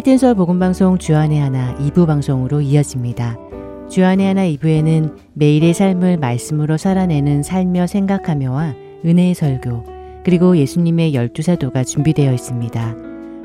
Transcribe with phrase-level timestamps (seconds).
[0.00, 3.36] 할텐서 복음방송 주안의 하나 2부 방송으로 이어집니다.
[3.90, 8.74] 주안의 하나 2부에는 매일의 삶을 말씀으로 살아내는 살며 생각하며와
[9.04, 9.84] 은혜의 설교,
[10.24, 12.96] 그리고 예수님의 열두 사도가 준비되어 있습니다.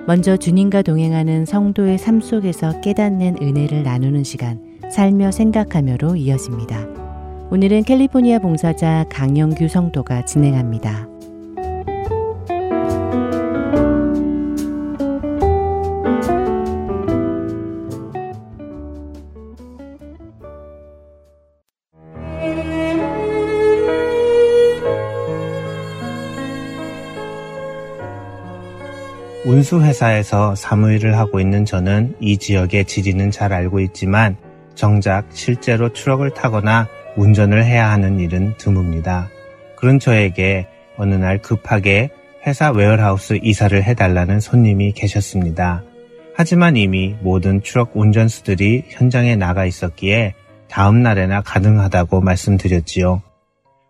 [0.08, 6.88] 먼저 주님과 동행하는 성도의 삶 속에서 깨닫는 은혜를 나누는 시간, 살며 생각하며로 이어집니다.
[7.52, 11.15] 오늘은 캘리포니아 봉사자 강영규 성도가 진행합니다.
[29.66, 34.38] 운수회사에서 사무일을 하고 있는 저는 이 지역의 지리는 잘 알고 있지만
[34.76, 39.28] 정작 실제로 트럭을 타거나 운전을 해야 하는 일은 드뭅니다.
[39.76, 42.10] 그런 저에게 어느 날 급하게
[42.46, 45.84] 회사 warehouse 이사를 해달라는 손님이 계셨습니다.
[46.36, 50.36] 하지만 이미 모든 트럭 운전수들이 현장에 나가 있었기에
[50.70, 53.22] 다음 날에나 가능하다고 말씀드렸지요.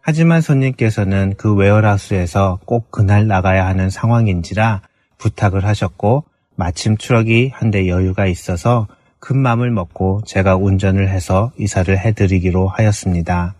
[0.01, 4.81] 하지만 손님께서는 그 웨어하우스에서 꼭 그날 나가야 하는 상황인지라
[5.17, 8.88] 부탁을 하셨고 마침 트럭이 한 대 여유가 있어서
[9.19, 13.55] 큰 맘을 먹고 제가 운전을 해서 이사를 해드리기로 하였습니다.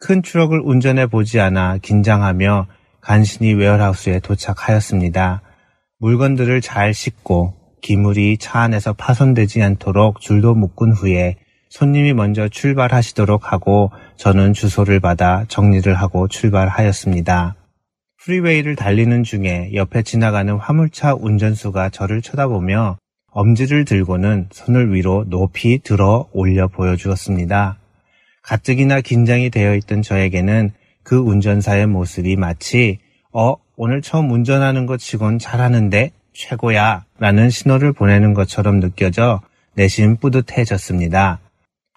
[0.00, 2.66] 큰 트럭을 운전해 보지 않아 긴장하며
[3.00, 5.42] 간신히 웨어하우스에 도착하였습니다.
[5.98, 11.36] 물건들을 잘 싣고 기물이 차 안에서 파손되지 않도록 줄도 묶은 후에
[11.70, 17.56] 손님이 먼저 출발하시도록 하고 저는 주소를 받아 정리를 하고 출발하였습니다.
[18.24, 22.96] 프리웨이를 달리는 중에 옆에 지나가는 화물차 운전수가 저를 쳐다보며
[23.30, 27.76] 엄지를 들고는 손을 위로 높이 들어 올려 보여주었습니다.
[28.42, 30.70] 가뜩이나 긴장이 되어 있던 저에게는
[31.02, 32.98] 그 운전사의 모습이 마치
[33.30, 39.42] 어, 오늘 처음 운전하는 것 치곤 잘하는데 최고야 라는 신호를 보내는 것처럼 느껴져
[39.74, 41.40] 내심 뿌듯해졌습니다.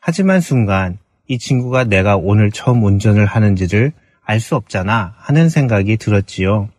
[0.01, 0.97] 하지만 순간
[1.27, 3.93] 이 친구가 내가 오늘 처음 운전을 하는지를
[4.27, 6.69] 알 수 없잖아 하는 생각이 들었지요.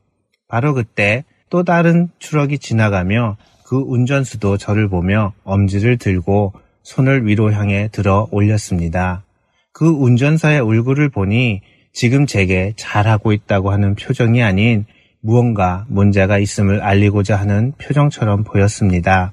[0.49, 7.89] 바로 그때 또 다른 트럭이 지나가며 그 운전수도 저를 보며 엄지를 들고 손을 위로 향해
[7.91, 9.25] 들어 올렸습니다.
[9.73, 14.85] 그 운전사의 얼굴을 보니 지금 제게 잘하고 있다고 하는 표정이 아닌
[15.21, 19.33] 무언가 문제가 있음을 알리고자 하는 표정처럼 보였습니다.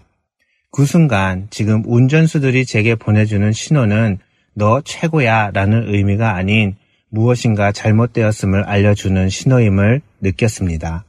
[0.71, 4.19] 그 순간 지금 운전수들이 제게 보내주는 신호는
[4.53, 6.75] 너 최고야 라는 의미가 아닌
[7.09, 11.05] 무엇인가 잘못되었음을 알려주는 신호임을 느꼈습니다.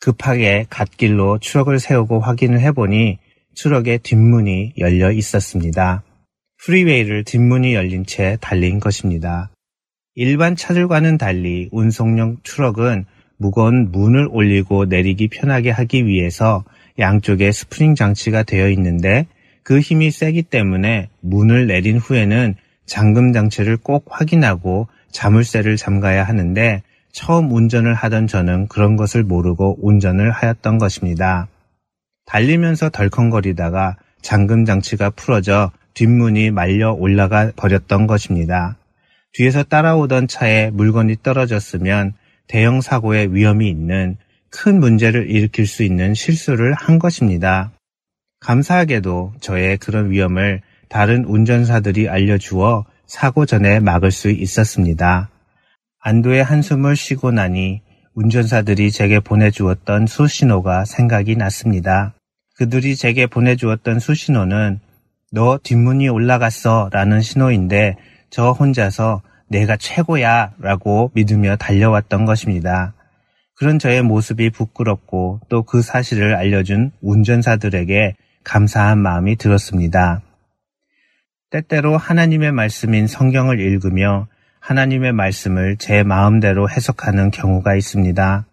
[0.00, 3.18] 급하게 갓길로 추럭을 세우고 확인을 해보니
[3.54, 6.02] 추럭의 뒷문이 열려 있었습니다.
[6.64, 9.50] 프리웨이를 뒷문이 열린 채 달린 것입니다.
[10.14, 13.04] 일반 차들과는 달리 운송용 트럭은
[13.38, 16.64] 무거운 문을 올리고 내리기 편하게 하기 위해서
[16.98, 19.26] 양쪽에 스프링 장치가 되어 있는데
[19.62, 22.54] 그 힘이 세기 때문에 문을 내린 후에는
[22.86, 30.30] 잠금 장치를 꼭 확인하고 자물쇠를 잠가야 하는데 처음 운전을 하던 저는 그런 것을 모르고 운전을
[30.30, 31.48] 하였던 것입니다.
[32.26, 38.76] 달리면서 덜컹거리다가 잠금 장치가 풀어져 뒷문이 말려 올라가 버렸던 것입니다.
[39.32, 42.14] 뒤에서 따라오던 차에 물건이 떨어졌으면
[42.48, 44.16] 대형 사고의 위험이 있는
[44.50, 47.72] 큰 문제를 일으킬 수 있는 실수를 한 것입니다.
[48.40, 55.30] 감사하게도 저의 그런 위험을 다른 운전사들이 알려주어 사고 전에 막을 수 있었습니다.
[56.00, 57.82] 안도의 한숨을 쉬고 나니
[58.14, 62.14] 운전사들이 제게 보내주었던 수신호가 생각이 났습니다.
[62.56, 64.80] 그들이 제게 보내주었던 수신호는
[65.32, 67.96] 너 뒷문이 올라갔어 라는 신호인데
[68.30, 72.94] 저 혼자서 내가 최고야 라고 믿으며 달려왔던 것입니다.
[73.56, 80.22] 그런 저의 모습이 부끄럽고 또 그 사실을 알려준 운전사들에게 감사한 마음이 들었습니다.
[81.50, 84.26] 때때로 하나님의 말씀인 성경을 읽으며
[84.60, 88.46] 하나님의 말씀을 제 마음대로 해석하는 경우가 있습니다.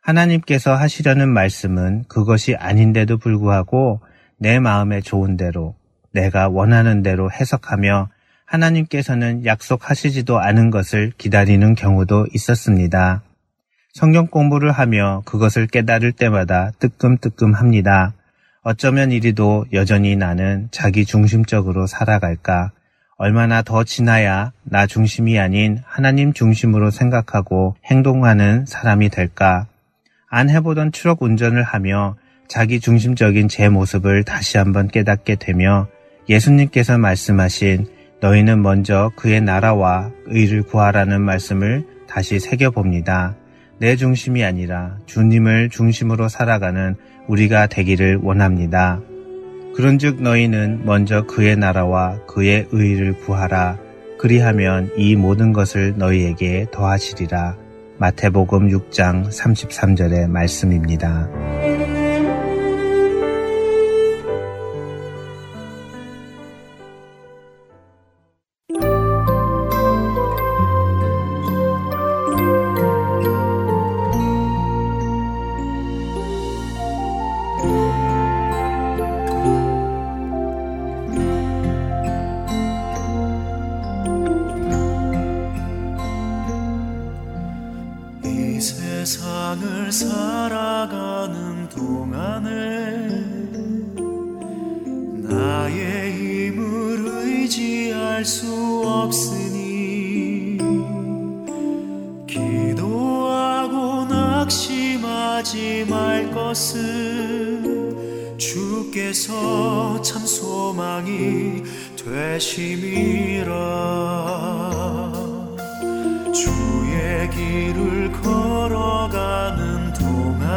[0.00, 4.00] 하나님께서 하시려는 말씀은 그것이 아닌데도 불구하고
[4.38, 5.74] 내 마음에 좋은 대로
[6.12, 8.10] 내가 원하는 대로 해석하며
[8.44, 13.22] 하나님께서는 약속하시지도 않은 것을 기다리는 경우도 있었습니다.
[13.92, 18.14] 성경 공부를 하며 그것을 깨달을 때마다 뜨끔뜨끔합니다.
[18.68, 22.72] 어쩌면 이리도 여전히 나는 자기 중심적으로 살아갈까?
[23.16, 29.68] 얼마나 더 지나야 나 중심이 아닌 하나님 중심으로 생각하고 행동하는 사람이 될까?
[30.28, 32.16] 안 해보던 추억 운전을 하며
[32.48, 35.86] 자기 중심적인 제 모습을 다시 한번 깨닫게 되며
[36.28, 37.86] 예수님께서 말씀하신
[38.20, 43.36] 너희는 먼저 그의 나라와 의를 구하라는 말씀을 다시 새겨봅니다.
[43.78, 46.96] 내 중심이 아니라 주님을 중심으로 살아가는
[47.28, 49.00] 우리가 되기를 원합니다.
[49.74, 53.78] 그런즉 너희는 먼저 그의 나라와 그의 의를 구하라.
[54.18, 57.56] 그리하면 이 모든 것을 너희에게 더하시리라.
[57.98, 61.28] 마태복음 6장 33절의 말씀입니다.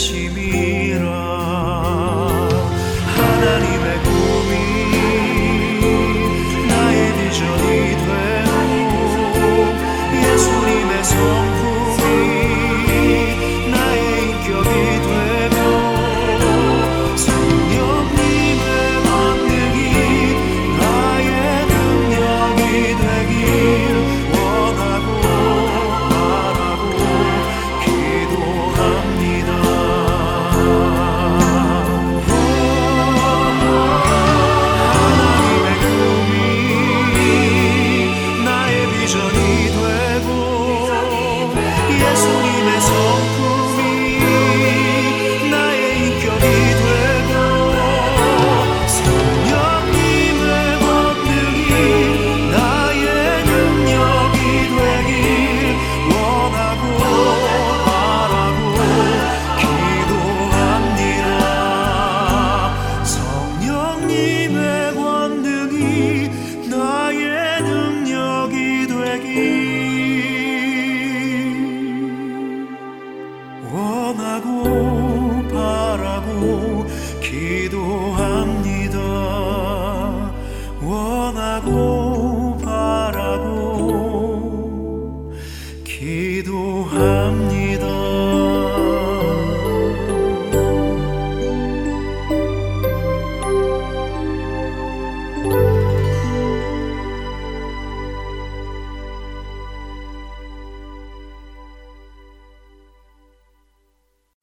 [0.00, 0.29] she you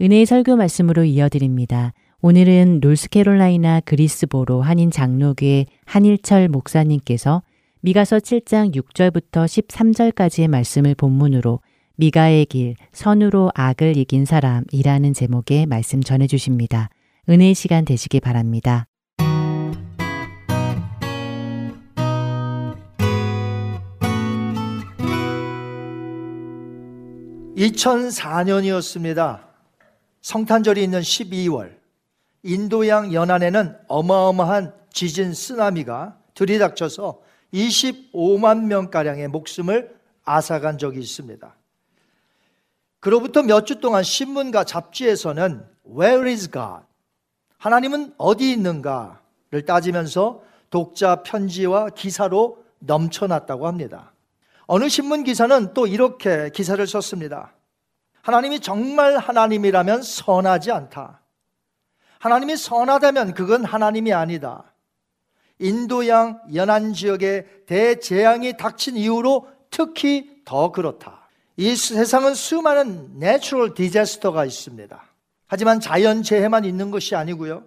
[0.08, 1.92] 은혜의 설교 말씀으로 이어드립니다.
[2.22, 7.44] 오늘은 롤스캐롤라이나 그리스보로 한인 장로교의 한일철 목사님께서
[7.82, 11.60] 미가서 7장 6절부터 13절까지의 말씀을 본문으로
[11.98, 16.88] 미가의 길, 선으로 악을 이긴 사람이라는 제목의 말씀 전해 주십니다.
[17.28, 18.88] 은혜의 시간 되시기 바랍니다.
[27.58, 29.47] (2004년이었습니다)
[30.22, 31.76] 성탄절이 있는 12월
[32.44, 37.22] 인도양 연안에는 어마어마한 지진 쓰나미가 들이닥쳐서
[37.54, 41.56] 25만 명가량의 목숨을 앗아간 적이 있습니다.
[43.00, 46.86] 그로부터 몇 주 동안 신문과 잡지에서는 Where is God?
[47.58, 54.14] 하나님은 어디 있는가를 따지면서 독자 편지와 기사로 넘쳐났다고 합니다.
[54.66, 57.54] 어느 신문 기사는 또 이렇게 기사를 썼습니다.
[58.22, 61.22] 하나님이 정말 하나님이라면 선하지 않다.
[62.20, 64.74] 하나님이 선하다면 그건 하나님이 아니다.
[65.60, 71.28] 인도양 연안 지역에 대재앙이 닥친 이후로 특히 더 그렇다.
[71.56, 75.04] 이 세상은 수많은 natural disaster가 있습니다.
[75.48, 77.64] 하지만 자연재해만 있는 것이 아니고요.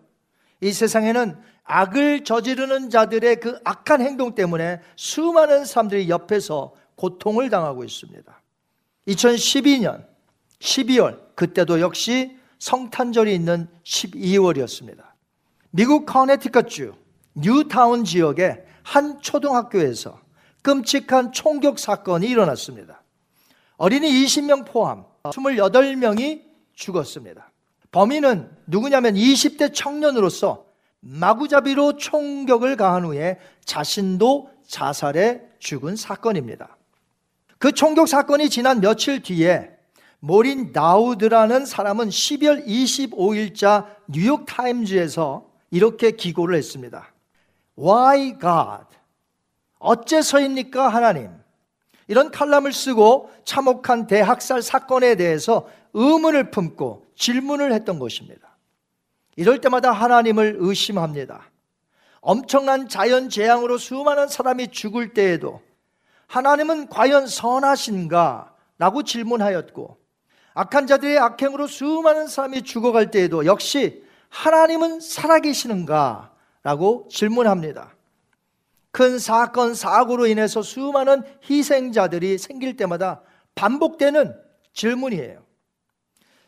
[0.61, 8.43] 이 세상에는 악을 저지르는 자들의 그 악한 행동 때문에 수많은 사람들이 옆에서 고통을 당하고 있습니다.
[9.09, 10.05] 2012년
[10.61, 15.03] 12월 그때도 역시 성탄절이 있는 12월이었습니다.
[15.71, 16.95] 미국 커네티컷주
[17.35, 20.21] 뉴타운 지역의 한 초등학교에서
[20.63, 23.03] 끔찍한 총격 사건이 일어났습니다.
[23.77, 26.43] 어린이 20명 포함 28명이
[26.75, 27.51] 죽었습니다.
[27.93, 30.67] 범인은 누구냐면 20대 청년으로서
[31.01, 36.77] 마구잡이로 총격을 가한 후에 자신도 자살해 죽은 사건입니다.
[37.59, 39.71] 그 총격 사건이 지난 며칠 뒤에
[40.21, 47.13] 모린 다우드라는 사람은 12월 25일자 뉴욕 타임즈에서 이렇게 기고를 했습니다.
[47.79, 48.87] Why God?
[49.79, 51.31] 어째서입니까 하나님?
[52.07, 58.57] 이런 칼럼을 쓰고 참혹한 대학살 사건에 대해서 의문을 품고 질문을 했던 것입니다.
[59.37, 61.51] 이럴 때마다 하나님을 의심합니다.
[62.21, 65.63] 엄청난 자연 재앙으로 수많은 사람이 죽을 때에도
[66.27, 68.55] 하나님은 과연 선하신가?
[68.77, 70.00] 라고 질문하였고
[70.55, 76.33] 악한 자들의 악행으로 수많은 사람이 죽어갈 때에도 역시 하나님은 살아계시는가?
[76.63, 77.95] 라고 질문합니다.
[78.91, 83.23] 큰 사건, 사고로 인해서 수많은 희생자들이 생길 때마다
[83.55, 84.35] 반복되는
[84.73, 85.43] 질문이에요.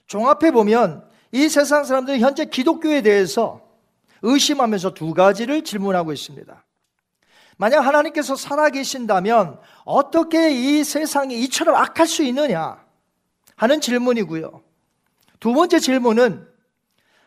[0.06, 3.62] 종합해 보면 이 세상 사람들이 현재 기독교에 대해서
[4.22, 6.64] 의심하면서 두 가지를 질문하고 있습니다.
[7.56, 12.81] 만약 하나님께서 살아계신다면 어떻게 이 세상이 이처럼 악할 수 있느냐
[13.62, 14.60] 하는 질문이고요.
[15.38, 16.48] 두 번째 질문은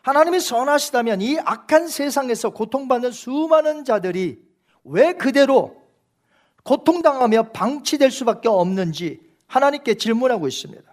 [0.02, 4.38] 하나님이 선하시다면 이 악한 세상에서 고통받는 수많은 자들이
[4.84, 5.82] 왜 그대로
[6.62, 10.84] 고통당하며 방치될 수밖에 없는지 하나님께 질문하고 있습니다.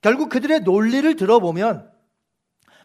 [0.00, 1.90] 결국 그들의 논리를 들어보면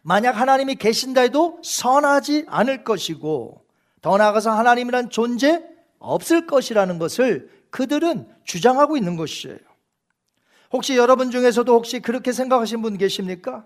[0.01, 3.65] 만약 하나님이 계신다 해도 선하지 않을 것이고
[4.01, 5.63] 더 나아가서 하나님이란 존재
[5.99, 9.74] 없을 것이라는 것을 그들은 주장하고 있는 것이에요.
[10.75, 13.65] 혹시 여러분 중에서도 혹시 그렇게 생각하신 분 계십니까?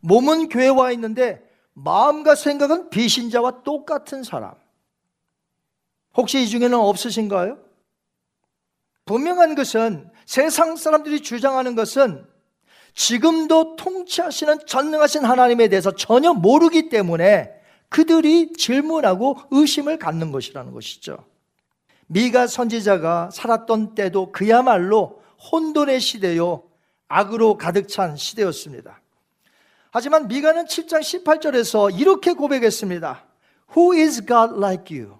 [0.00, 4.52] 몸은 교회 와 있는데 마음과 생각은 비신자와 똑같은 사람.
[6.14, 7.58] 혹시 이 중에는 없으신가요?
[9.06, 12.26] 분명한 것은 세상 사람들이 주장하는 것은
[12.94, 17.52] 지금도 통치하시는 전능하신 하나님에 대해서 전혀 모르기 때문에
[17.88, 21.24] 그들이 질문하고 의심을 갖는 것이라는 것이죠.
[22.06, 26.64] 미가 선지자가 살았던 때도 그야말로 혼돈의 시대요,
[27.08, 29.00] 악으로 가득 찬 시대였습니다.
[29.90, 33.24] 하지만 미가는 7장 18절에서 이렇게 고백했습니다.
[33.76, 35.18] Who is God like you?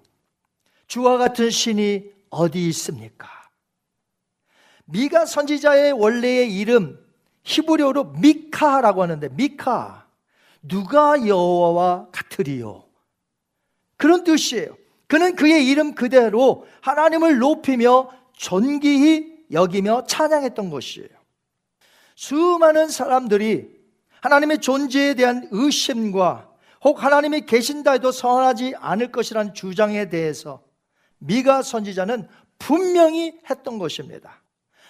[0.86, 3.28] 주와 같은 신이 어디 있습니까?
[4.86, 6.98] 미가 선지자의 원래의 이름
[7.44, 10.06] 히브리어로 미카라고 하는데 미카
[10.62, 12.84] 누가 여호와와 같으리요?
[13.96, 14.76] 그런 뜻이에요.
[15.06, 21.08] 그는 그의 이름 그대로 하나님을 높이며 존귀히 여기며 찬양했던 것이에요.
[22.16, 23.68] 수많은 사람들이
[24.20, 26.50] 하나님의 존재에 대한 의심과
[26.82, 30.62] 혹 하나님이 계신다 해도 선하지 않을 것이라는 주장에 대해서
[31.18, 34.42] 미가 선지자는 분명히 했던 것입니다.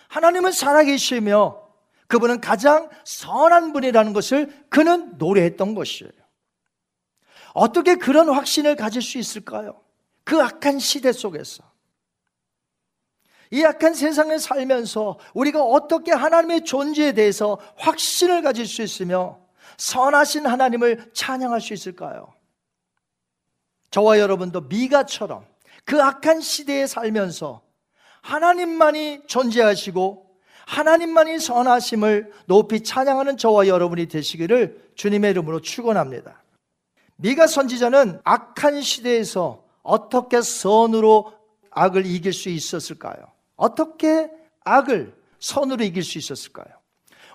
[0.08, 1.62] 하나님은 살아계시며
[2.06, 6.12] 그분은 가장 선한 분이라는 것을 그는 노래했던 것이에요.
[7.54, 9.80] 어떻게 그런 확신을 가질 수 있을까요?
[10.24, 11.73] 그 악한 시대 속에서.
[13.54, 19.38] 이 약한 세상에 살면서 우리가 어떻게 하나님의 존재에 대해서 확신을 가질 수 있으며
[19.76, 22.34] 선하신 하나님을 찬양할 수 있을까요?
[23.92, 25.46] 저와 여러분도 미가처럼
[25.84, 27.62] 그 악한 시대에 살면서
[28.22, 36.42] 하나님만이 존재하시고 하나님만이 선하심을 높이 찬양하는 저와 여러분이 되시기를 주님의 이름으로 축원합니다.
[37.14, 41.32] 미가 선지자는 악한 시대에서 어떻게 선으로
[41.70, 43.33] 악을 이길 수 있었을까요?
[43.56, 44.30] 어떻게
[44.64, 46.66] 악을 선으로 이길 수 있었을까요?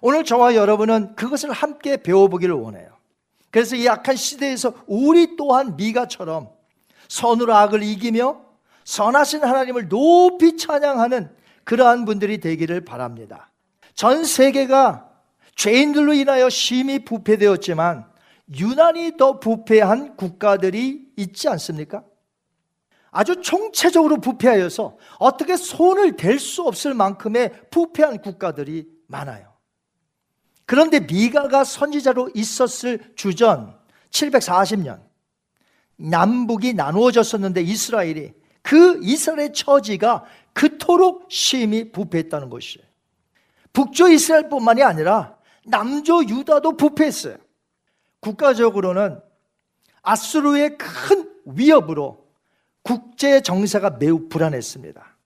[0.02, 2.98] 오늘 저와 여러분은 그것을 함께 배워보기를 원해요.
[3.52, 6.50] 그래서 이 악한 시대에서 우리 또한 미가처럼
[7.08, 8.42] 선으로 악을 이기며
[8.84, 13.52] 선하신 하나님을 높이 찬양하는 그러한 분들이 되기를 바랍니다.
[13.94, 15.10] 전 세계가
[15.56, 18.06] 죄인들로 인하여 심히 부패되었지만
[18.58, 22.04] 유난히 더 부패한 국가들이 있지 않습니까?
[23.12, 29.54] 아주 총체적으로 부패하여서 어떻게 손을 댈 수 없을 만큼의 부패한 국가들이 많아요.
[30.66, 33.76] 그런데 미가가 선지자로 있었을 주전
[34.12, 35.02] 740년
[35.98, 42.88] 남북이 나누어졌었는데 이스라엘이 그 이스라엘의 처지가 그토록 심히 부패했다는 것이에요.
[43.74, 47.38] 북조 이스라엘뿐만이 아니라 남조 유다도 부패했어요.
[48.20, 49.20] 국가적으로는
[50.02, 52.29] 아수르의 큰 위협으로
[52.84, 55.18] 국제 정세가 매우 불안했습니다.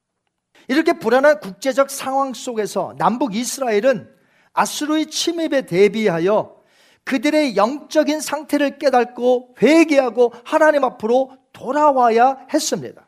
[0.68, 4.10] 이렇게 불안한 국제적 상황 속에서 남북 이스라엘은
[4.54, 6.62] 아수르의 침입에 대비하여
[7.04, 13.08] 그들의 영적인 상태를 깨닫고 회개하고 하나님 앞으로 돌아와야 했습니다.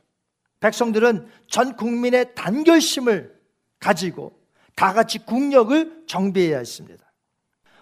[0.59, 3.35] 백성들은 전 국민의 단결심을
[3.79, 4.37] 가지고
[4.75, 7.05] 다 같이 국력을 정비해야 했습니다.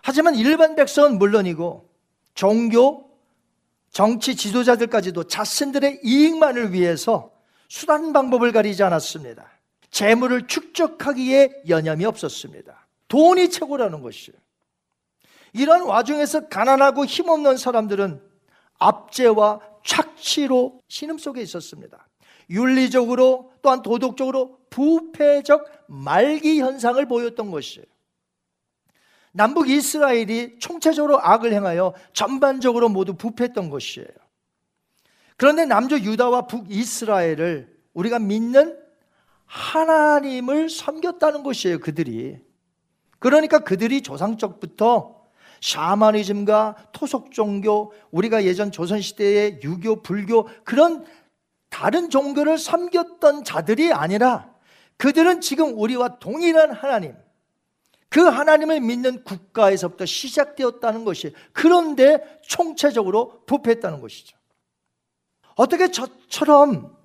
[0.03, 1.89] 하지만 일반 백성은 물론이고
[2.35, 3.09] 종교,
[3.93, 7.31] 정치 지도자들까지도 자신들의 이익만을 위해서
[7.69, 9.49] 수단 방법을 가리지 않았습니다.
[9.91, 12.87] 재물을 축적하기에 여념이 없었습니다.
[13.07, 14.37] 돈이 최고라는 것이에요.
[15.53, 18.19] 이런 와중에서 가난하고 힘없는 사람들은
[18.79, 22.07] 압제와 착취로 신음 속에 있었습니다.
[22.49, 27.85] 윤리적으로 또한 도덕적으로 부패적 말기 현상을 보였던 것이에요.
[29.33, 34.07] 남북 이스라엘이 총체적으로 악을 행하여 전반적으로 모두 부패했던 것이에요.
[35.37, 38.77] 그런데 남조 유다와 북 이스라엘을 우리가 믿는
[39.45, 42.39] 하나님을 섬겼다는 것이에요, 그들이.
[43.19, 45.23] 그러니까 그들이 조상적부터
[45.61, 51.05] 샤머니즘과 토속 종교, 우리가 예전 조선 시대의 유교, 불교, 그런
[51.69, 54.53] 다른 종교를 섬겼던 자들이 아니라
[54.97, 57.15] 그들은 지금 우리와 동일한 하나님,
[58.13, 64.37] 그 하나님을 믿는 국가에서부터 시작되었다는 것이 그런데 총체적으로 부패했다는 것이죠.
[65.55, 66.95] 어떻게 저처럼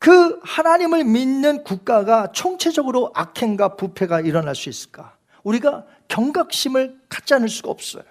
[0.00, 5.16] 그 하나님을 믿는 국가가 총체적으로 악행과 부패가 일어날 수 있을까?
[5.44, 8.02] 우리가 경각심을 갖지 않을 수가 없어요.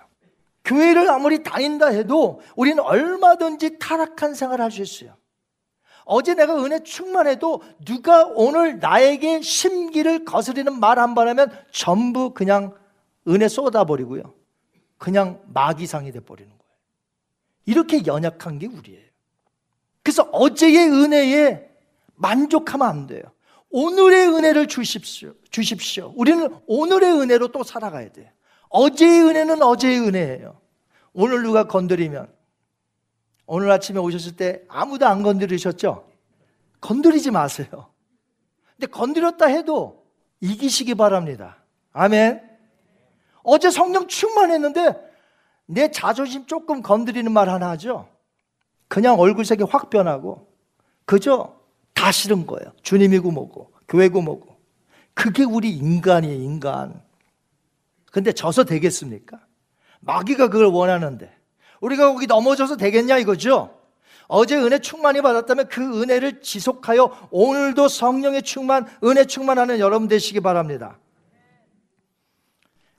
[0.63, 5.17] 교회를 아무리 다닌다 해도 우리는 얼마든지 타락한 생활을 할 수 있어요.
[6.11, 12.73] 어제 내가 은혜 충만해도 누가 오늘 나에게 심기를 거스리는 말 한 번 하면 전부 그냥
[13.27, 14.33] 은혜 쏟아버리고요.
[14.97, 16.73] 그냥 마귀상이 돼버리는 거예요.
[17.65, 19.05] 이렇게 연약한 게 우리예요.
[20.01, 21.69] 그래서 어제의 은혜에
[22.15, 23.21] 만족하면 안 돼요.
[23.69, 25.33] 오늘의 은혜를 주십시오.
[25.51, 26.11] 주십시오.
[26.15, 28.27] 우리는 오늘의 은혜로 또 살아가야 돼요.
[28.69, 30.59] 어제의 은혜는 어제의 은혜예요.
[31.13, 32.27] 오늘 누가 건드리면
[33.51, 36.07] 오늘 아침에 오셨을 때 아무도 안 건드리셨죠?
[36.81, 37.91] 건드리지 마세요.
[38.77, 40.05] 근데 건드렸다 해도
[40.39, 41.57] 이기시기 바랍니다.
[41.91, 42.47] 아멘.
[43.41, 44.93] 어제 성령 충만했는데
[45.65, 48.07] 내 자존심 조금 건드리는 말 하나 하죠?
[48.87, 50.47] 그냥 얼굴색이 확 변하고
[51.05, 51.59] 그저
[51.95, 52.71] 다 싫은 거예요.
[52.83, 54.59] 주님이고 뭐고 교회고 뭐고.
[55.15, 57.01] 그게 우리 인간이에요, 인간.
[58.11, 59.43] 근데 져서 되겠습니까?
[60.01, 61.38] 마귀가 그걸 원하는데
[61.81, 63.75] 우리가 거기 넘어져서 되겠냐 이거죠?
[64.27, 70.99] 어제 은혜 충만히 받았다면 그 은혜를 지속하여 오늘도 성령의 충만, 은혜 충만하는 여러분 되시기 바랍니다.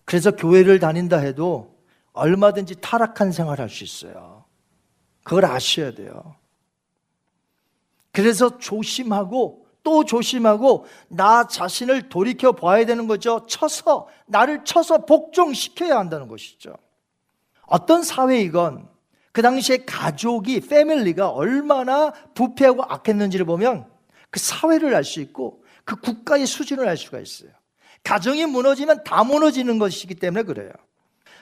[0.05, 1.77] 그래서 교회를 다닌다 해도
[2.12, 4.45] 얼마든지 타락한 생활을 할수 있어요.
[5.23, 6.35] 그걸 아셔야 돼요.
[8.11, 13.47] 그래서 조심하고 또 조심하고 나 자신을 돌이켜 봐야 되는 거죠.
[13.47, 16.75] 쳐서, 나를 쳐서 복종시켜야 한다는 것이죠.
[17.70, 18.88] 어떤 사회이건
[19.33, 23.87] 그 당시에 가족이, 패밀리가 얼마나 부패하고 악했는지를 보면
[24.30, 27.50] 그 사회를 알 수 있고 그 국가의 수준을 알 수가 있어요.
[28.02, 30.72] 가정이 무너지면 다 무너지는 것이기 때문에 그래요.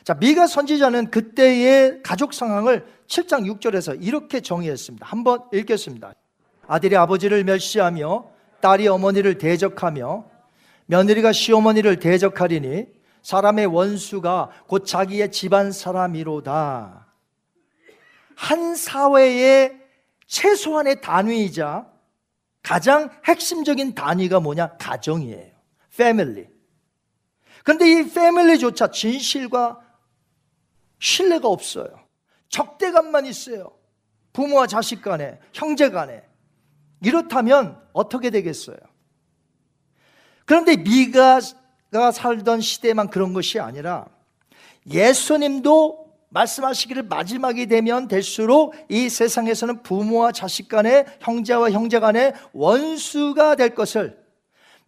[0.04, 5.06] 자, 미가 선지자는 그때의 가족 상황을 7장 6절에서 이렇게 정의했습니다.
[5.06, 6.14] 한번 읽겠습니다.
[6.66, 10.24] 아들이 아버지를 멸시하며 딸이 어머니를 대적하며
[10.86, 17.07] 며느리가 시어머니를 대적하리니 사람의 원수가 곧 자기의 집안 사람이로다.
[18.37, 19.76] 한 사회의
[20.26, 21.90] 최소한의 단위이자
[22.62, 24.76] 가장 핵심적인 단위가 뭐냐?
[24.76, 25.52] 가정이에요.
[25.96, 26.48] 패밀리.
[27.64, 29.81] 그런데 이 패밀리조차 진실과
[31.00, 31.88] 신뢰가 없어요.
[32.48, 33.72] 적대감만 있어요.
[34.33, 36.22] 부모와 자식 간에, 형제 간에.
[37.02, 38.76] 이렇다면 어떻게 되겠어요?
[40.44, 44.07] 그런데 미가 미 가가 살던 시대만 그런 것이 아니라
[44.90, 53.74] 예수님도 말씀하시기를 마지막이 되면 될수록 이 세상에서는 부모와 자식 간에 형제와 형제 간에 원수가 될
[53.74, 54.18] 것을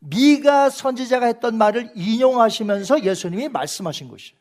[0.01, 4.39] 미가 선지자가 했던 말을 인용하시면서 예수님이 말씀하신 것이에요.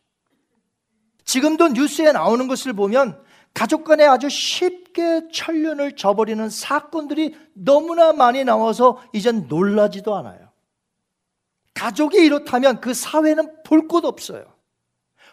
[1.23, 3.21] 지금도 뉴스에 나오는 것을 보면
[3.53, 10.48] 가족 간에 아주 쉽게 천륜을 저버리는 사건들이 너무나 많이 나와서 이젠 놀라지도 않아요.
[11.79, 14.45] 가족이 이렇다면 그 사회는 볼 곳 없어요.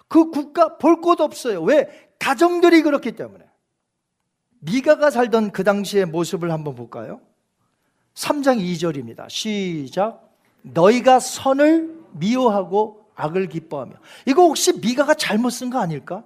[0.08, 1.62] 그 국가 볼 곳 없어요.
[1.62, 2.08] 왜?
[2.18, 3.44] 가정들이 그렇기 때문에.
[4.60, 7.20] 미가가 살던 그 당시의 모습을 한번 볼까요?
[8.14, 9.28] 3장 2절입니다.
[9.28, 10.22] 시작.
[10.62, 13.94] 너희가 선을 미워하고 악을 기뻐하며.
[14.26, 16.24] 이거 혹시 미가가 잘못 쓴 거 아닐까?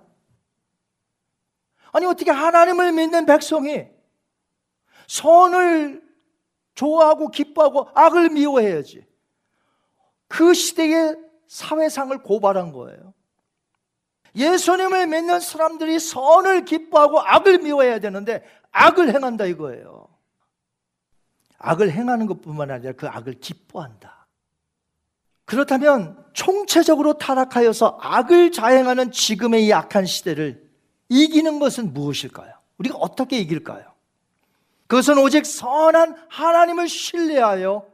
[1.92, 3.86] 아니, 어떻게 하나님을 믿는 백성이
[5.08, 6.02] 선을
[6.74, 9.09] 좋아하고 기뻐하고 악을 미워해야지.
[10.30, 11.16] 그 시대의
[11.48, 13.12] 사회상을 고발한 거예요.
[14.36, 20.06] 예수님을 믿는 사람들이 선을 기뻐하고 악을 미워해야 되는데 악을 행한다 이거예요.
[21.58, 24.28] 악을 행하는 것뿐만 아니라 그 악을 기뻐한다.
[25.46, 30.70] 그렇다면 총체적으로 타락하여서 악을 자행하는 지금의 이 악한 시대를
[31.08, 32.54] 이기는 것은 무엇일까요?
[32.78, 33.84] 우리가 어떻게 이길까요?
[34.86, 37.84] 그것은 오직 선한 하나님을 신뢰하여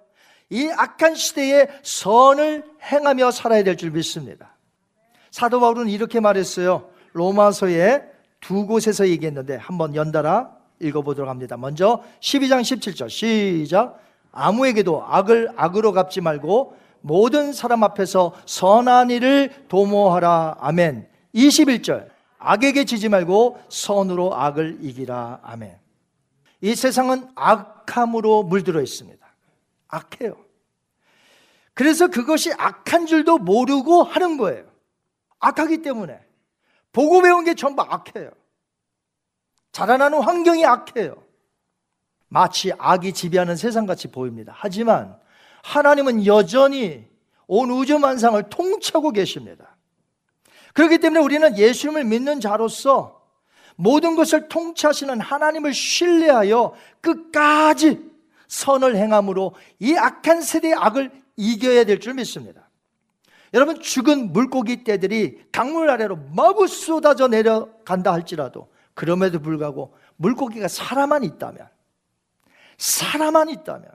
[0.50, 4.56] 이 악한 시대에 선을 행하며 살아야 될 줄 믿습니다.
[5.30, 6.88] 사도 바울은 이렇게 말했어요.
[7.12, 8.04] 로마서에
[8.40, 11.56] 두 곳에서 얘기했는데 한번 연달아 읽어보도록 합니다.
[11.56, 13.98] 먼저 12장 17절 시작.
[14.32, 20.56] 아무에게도 악을 악으로 갚지 말고 모든 사람 앞에서 선한 일을 도모하라.
[20.61, 21.09] 아멘.
[21.35, 22.09] 21절.
[22.38, 25.40] 악에게 지지 말고 선으로 악을 이기라.
[25.42, 25.76] 아멘.
[26.61, 29.15] 이 세상은 악함으로 물들어 있습니다
[29.88, 30.37] 악해요
[31.75, 34.64] 그래서 그것이 악한 줄도 모르고 하는 거예요
[35.40, 36.20] 악하기 때문에
[36.92, 38.31] 보고 배운 게 전부 악해요
[39.77, 41.22] 자라나는 환경이 악해요.
[42.29, 44.55] 마치 악이 지배하는 세상같이 보입니다.
[44.57, 45.18] 하지만
[45.64, 47.07] 하나님은 여전히
[47.46, 49.77] 온 우주 만상을 통치하고 계십니다.
[50.72, 53.20] 그렇기 때문에 우리는 예수님을 믿는 자로서
[53.77, 56.72] 모든 것을 통치하시는 하나님을 신뢰하여
[57.03, 58.01] 끝까지
[58.48, 62.68] 선을 행함으로 이 악한 세대의 악을 이겨야 될 줄 믿습니다.
[63.54, 71.68] 여러분 죽은 물고기 떼들이 강물 아래로 마구 쏟아져 내려간다 할지라도 그럼에도 불구하고 물고기가 살아만 있다면,
[72.78, 73.90] 살아만 있다면,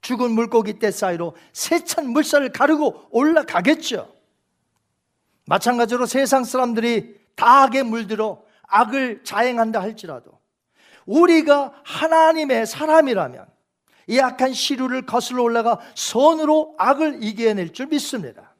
[0.00, 4.14] 죽은 물고기 떼 사이로 세찬 물살을 가르고 올라가겠죠.
[5.46, 10.38] 마찬가지로 세상 사람들이 다 악에 물들어 악을 자행한다 할지라도
[11.06, 13.46] 우리가 하나님의 사람이라면
[14.08, 18.54] 이 악한 시루를 거슬러 올라가 손으로 악을 이겨낼 줄 믿습니다.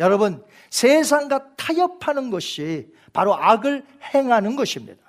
[0.00, 5.00] 여러분, 세상과 타협하는 것이 바로 악을 행하는 것입니다.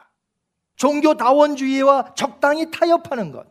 [0.76, 3.48] 종교다원주의와 적당히 타협하는 것.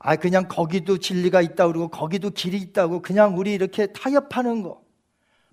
[0.00, 4.82] 아, 그냥 거기도 진리가 있다 그러고 거기도 길이 있다고 그냥 우리 이렇게 타협하는 거.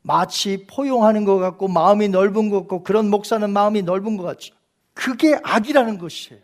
[0.01, 4.55] 마치 포용하는 것 같고 마음이 넓은 것 같고 그런 목사는 마음이 넓은 것 같죠.
[4.95, 6.41] 그게 악이라는 것이에요.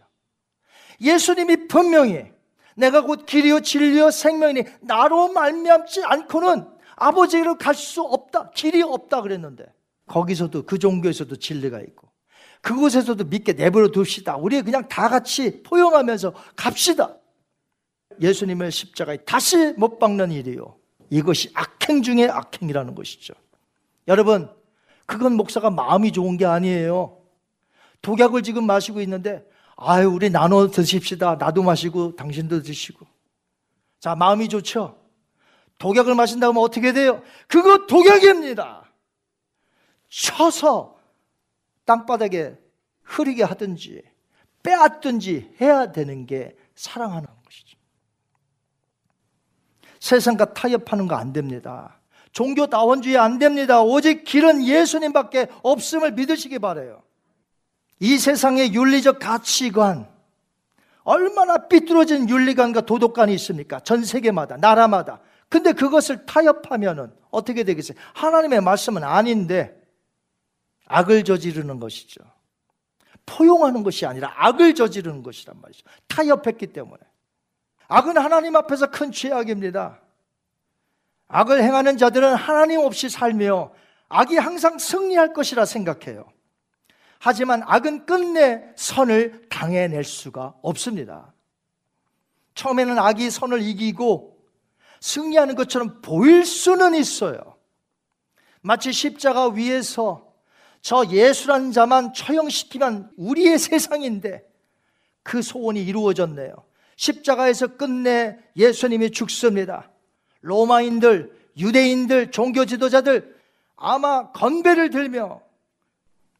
[1.01, 2.34] 예수님이 분명히
[2.75, 8.51] 내가 곧 길이요 진리요 생명이니 나로 말미암지 않고는 아버지로 갈 수 없다.
[8.51, 9.65] 길이 없다 그랬는데
[10.07, 12.09] 거기서도 그 종교에서도 진리가 있고
[12.61, 14.37] 그곳에서도 믿게 내버려 둡시다.
[14.37, 17.15] 우리 그냥 다 같이 포용하면서 갑시다.
[18.21, 20.75] 예수님을 십자가에 다시 못 박는 일이요.
[21.09, 23.33] 이것이 악행 중의 악행이라는 것이죠.
[24.07, 24.49] 여러분,
[25.05, 27.19] 그건 목사가 마음이 좋은 게 아니에요.
[28.01, 29.45] 독약을 지금 마시고 있는데,
[29.77, 31.35] 아유, 우리 나눠 드십시다.
[31.35, 33.05] 나도 마시고, 당신도 드시고.
[33.99, 34.97] 자, 마음이 좋죠?
[35.77, 37.21] 독약을 마신다고 하면 어떻게 돼요?
[37.47, 38.83] 그거 독약입니다.
[40.07, 40.97] 쳐서
[41.85, 42.57] 땅바닥에
[43.03, 44.01] 흐리게 하든지
[44.63, 47.77] 빼앗든지 해야 되는 게 사랑하는 것이죠.
[49.99, 51.99] 세상과 타협하는 거 안 됩니다.
[52.31, 53.81] 종교 다원주의 안 됩니다.
[53.81, 57.01] 오직 길은 예수님밖에 없음을 믿으시기 바래요.
[57.99, 60.09] 이 세상의 윤리적 가치관
[61.03, 63.79] 얼마나 삐뚤어진 윤리관과 도덕관이 있습니까?
[63.79, 65.21] 전 세계마다 나라마다.
[65.49, 67.97] 근데 그것을 타협하면은 어떻게 되겠어요?
[68.13, 69.79] 하나님의 말씀은 아닌데
[70.87, 72.21] 악을 저지르는 것이죠.
[73.25, 75.85] 포용하는 것이 아니라 악을 저지르는 것이란 말이죠.
[76.07, 77.01] 타협했기 때문에.
[77.87, 79.99] 악은 하나님 앞에서 큰 죄악입니다.
[81.27, 83.73] 악을 행하는 자들은 하나님 없이 살며
[84.09, 86.25] 악이 항상 승리할 것이라 생각해요.
[87.19, 91.33] 하지만 악은 끝내 선을 당해낼 수가 없습니다.
[92.55, 94.37] 처음에는 악이 선을 이기고
[94.99, 97.57] 승리하는 것처럼 보일 수는 있어요.
[98.61, 100.33] 마치 십자가 위에서
[100.81, 104.43] 저 예수란 자만 처형시키면 우리의 세상인데
[105.23, 106.53] 그 소원이 이루어졌네요.
[106.95, 109.89] 십자가에서 끝내 예수님이 죽습니다.
[110.41, 113.35] 로마인들, 유대인들, 종교 지도자들
[113.75, 115.41] 아마 건배를 들며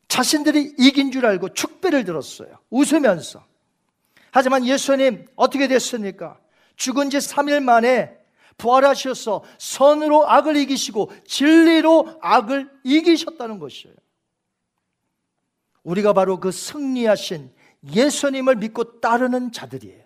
[0.08, 2.60] 자신들이 이긴 줄 알고 축배를 들었어요.
[2.70, 3.44] 웃으면서.
[4.32, 6.38] 하지만 예수님 어떻게 됐습니까?
[6.76, 8.18] 죽은 지 3일 만에
[8.58, 13.96] 부활하셔서 선으로 악을 이기시고 진리로 악을 이기셨다는 것이에요.
[15.84, 17.52] 우리가 바로 그 승리하신
[17.94, 20.04] 예수님을 믿고 따르는 자들이에요.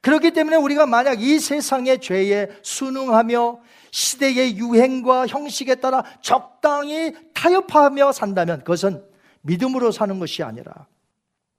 [0.00, 3.60] 그렇기 때문에 우리가 만약 이 세상의 죄에 순응하며
[3.90, 9.04] 시대의 유행과 형식에 따라 적당히 타협하며 산다면 그것은
[9.46, 10.86] 믿음으로 사는 것이 아니라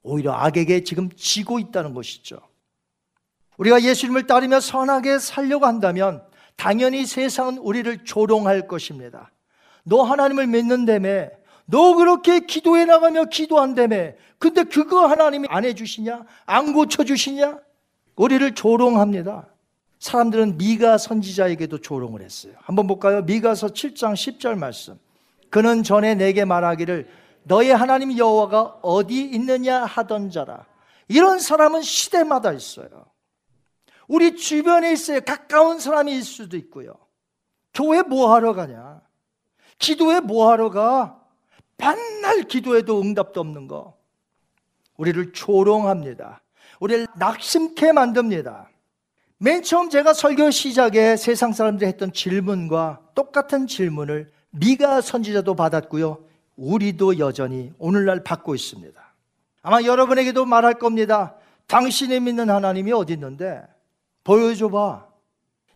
[0.03, 2.39] 오히려 악에게 지금 지고 있다는 것이죠.
[3.57, 6.23] 우리가 예수님을 따르며 선하게 살려고 한다면
[6.55, 9.31] 당연히 세상은 우리를 조롱할 것입니다.
[9.83, 11.29] 너 하나님을 믿는다며
[11.65, 16.23] 너 그렇게 기도해 나가며 기도한다며 근데 그거 하나님이 안 해주시냐?
[16.45, 17.59] 안 고쳐주시냐?
[18.15, 19.47] 우리를 조롱합니다.
[19.99, 22.53] 사람들은 미가 선지자에게도 조롱을 했어요.
[22.61, 23.23] 한번 볼까요?
[23.23, 24.99] 미가서 7장 10절 말씀.
[25.49, 27.07] 그는 전에 내게 말하기를
[27.47, 30.65] 너의 하나님 여호와가 어디 있느냐 하던 자라.
[31.07, 32.89] 이런 사람은 시대마다 있어요.
[34.07, 35.21] 우리 주변에 있어요.
[35.21, 36.93] 가까운 사람이 있을 수도 있고요.
[37.73, 39.01] 교회 뭐 하러 가냐?
[39.79, 41.21] 기도에 뭐 하러 가?
[41.77, 43.95] 반날 기도해도 응답도 없는 거.
[44.97, 46.41] 우리를 조롱합니다.
[46.79, 48.69] 우리를 낙심케 만듭니다.
[49.37, 56.25] 맨 처음 제가 설교 시작에 세상 사람들이 했던 질문과 똑같은 질문을 미가 선지자도 받았고요.
[56.57, 58.99] 우리도 여전히 오늘날 받고 있습니다.
[59.61, 61.35] 아마 여러분에게도 말할 겁니다.
[61.67, 63.61] 당신이 믿는 하나님이 어디 있는데
[64.23, 65.07] 보여줘 봐.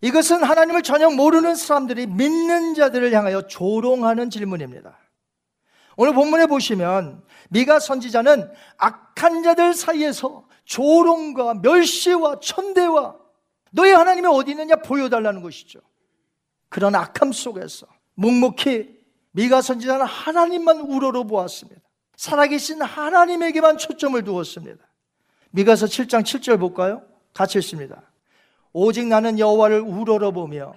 [0.01, 4.97] 이것은 하나님을 전혀 모르는 사람들이 믿는 자들을 향하여 조롱하는 질문입니다.
[5.95, 13.15] 오늘 본문에 보시면 미가 선지자는 악한 자들 사이에서 조롱과 멸시와 천대와
[13.71, 15.79] 너희 하나님이 어디 있느냐 보여달라는 것이죠.
[16.69, 19.00] 그런 악함 속에서 묵묵히
[19.31, 21.81] 미가 선지자는 하나님만 우러러 보았습니다.
[22.15, 24.83] 살아계신 하나님에게만 초점을 두었습니다.
[25.51, 27.01] 미가서 7장 7절 볼까요?
[27.33, 28.01] 같이 읽습니다.
[28.73, 30.73] 오직 나는 여호와를 우러러 보며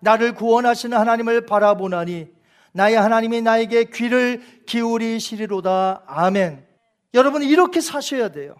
[0.00, 2.28] 나를 구원하시는 하나님을 바라보나니
[2.72, 6.04] 나의 하나님이 나에게 귀를 기울이시리로다.
[6.06, 6.66] 아멘.
[7.14, 8.56] 여러분 이렇게 사셔야 돼요.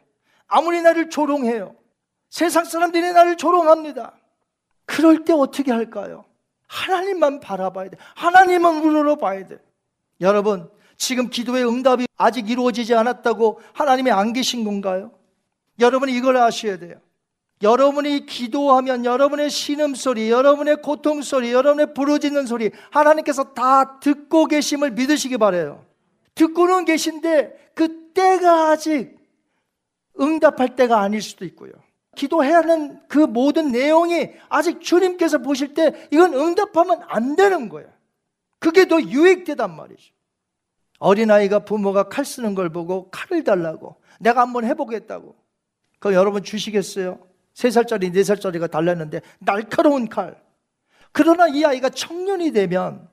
[0.46, 1.74] 아무리 나를 조롱해요.
[2.28, 4.14] 세상 사람들이 나를 조롱합니다.
[4.84, 6.24] 그럴 때 어떻게 할까요?
[6.70, 7.96] 하나님만 바라봐야 돼.
[8.14, 9.58] 하나님만 우러러 봐야 돼.
[10.20, 15.10] 여러분, 지금 기도의 응답이 아직 이루어지지 않았다고 하나님이 안 계신 건가요?
[15.80, 16.94] 여러분이 이걸 아셔야 돼요.
[17.62, 25.84] 여러분이 기도하면 여러분의 신음소리, 여러분의 고통소리, 여러분의 부르짖는 소리 하나님께서 다 듣고 계심을 믿으시기 바래요.
[26.36, 29.18] 듣고는 계신데 그 때가 아직
[30.20, 31.72] 응답할 때가 아닐 수도 있고요.
[32.16, 37.88] 기도해야 하는 그 모든 내용이 아직 주님께서 보실 때 이건 응답하면 안 되는 거예요.
[38.58, 40.12] 그게 더 유익되단 말이죠.
[40.98, 45.34] 어린아이가 부모가 칼 쓰는 걸 보고 칼을 달라고 내가 한번 해보겠다고.
[45.98, 47.18] 그럼 여러분 주시겠어요?
[47.54, 50.40] 3살짜리, 4살짜리가 달랐는데 날카로운 칼.
[51.12, 53.08] 그러나 이 아이가 청년이 되면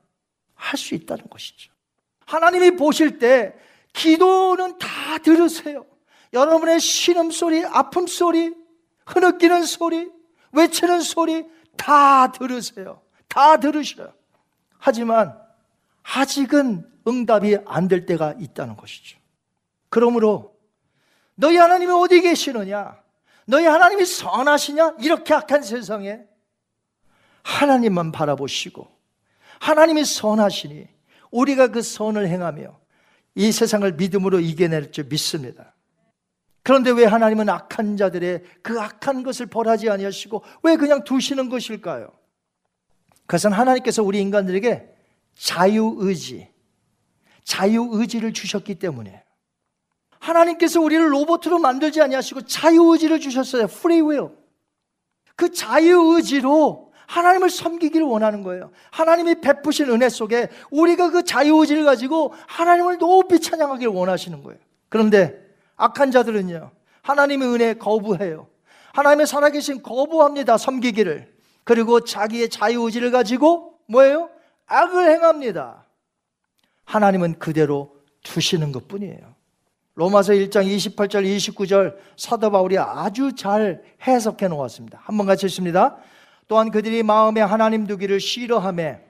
[0.53, 1.71] 할 수 있다는 것이죠.
[2.25, 3.53] 하나님이 보실 때
[3.93, 5.85] 기도는 다 들으세요.
[6.33, 8.53] 여러분의 신음소리, 아픔소리,
[9.07, 10.09] 흐느끼는 소리,
[10.51, 11.45] 외치는 소리
[11.77, 13.01] 다 들으세요.
[13.27, 14.13] 다 들으셔요.
[14.77, 15.37] 하지만
[16.03, 19.17] 아직은 응답이 안 될 때가 있다는 것이죠.
[19.89, 20.55] 그러므로
[21.35, 22.97] 너희 하나님이 어디 계시느냐?
[23.45, 24.95] 너희 하나님이 선하시냐?
[24.99, 26.19] 이렇게 악한 세상에
[27.43, 28.87] 하나님만 바라보시고
[29.59, 30.87] 하나님이 선하시니
[31.31, 32.77] 우리가 그 선을 행하며
[33.35, 35.73] 이 세상을 믿음으로 이겨낼 줄 믿습니다.
[36.67, 42.11] 그런데 왜 하나님은 악한 자들의 그 악한 것을 벌하지 아니하시고 왜 그냥 두시는 것일까요?
[43.21, 44.93] 그것은 하나님께서 우리 인간들에게
[45.33, 46.49] 자유의지,
[47.45, 49.23] 자유의지를 주셨기 때문에
[50.19, 53.63] 하나님께서 우리를 로봇으로 만들지 아니하시고 자유의지를 주셨어요.
[53.63, 54.35] free will.
[55.37, 58.71] 그 자유의지로 하나님을 섬기기를 원하는 거예요.
[58.91, 64.59] 하나님이 베푸신 은혜 속에 우리가 그 자유의지를 가지고 하나님을 높이 찬양하기를 원하시는 거예요.
[64.89, 65.46] 그런데
[65.77, 66.71] 악한 자들은요,
[67.03, 68.47] 하나님의 은혜 거부해요.
[68.93, 70.57] 하나님의 살아계신 거부합니다.
[70.57, 71.33] 섬기기를.
[71.63, 74.29] 그리고 자기의 자유의지를 가지고 뭐예요?
[74.65, 75.85] 악을 행합니다.
[76.85, 79.35] 하나님은 그대로 두시는 것 뿐이에요.
[79.95, 84.99] 로마서 1장 28절, 29절 사도 바울이 아주 잘 해석해 놓았습니다.
[85.03, 85.97] 한번 같이 읽습니다.
[86.47, 89.03] 또한 그들이 마음에 하나님 두기를 싫어함에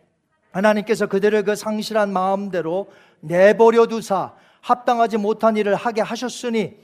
[0.51, 2.87] 하나님께서 그들을 그 상실한 마음대로
[3.19, 4.33] 내버려 두사
[4.67, 6.75] 합당하지 못한 일을 하게 하셨으니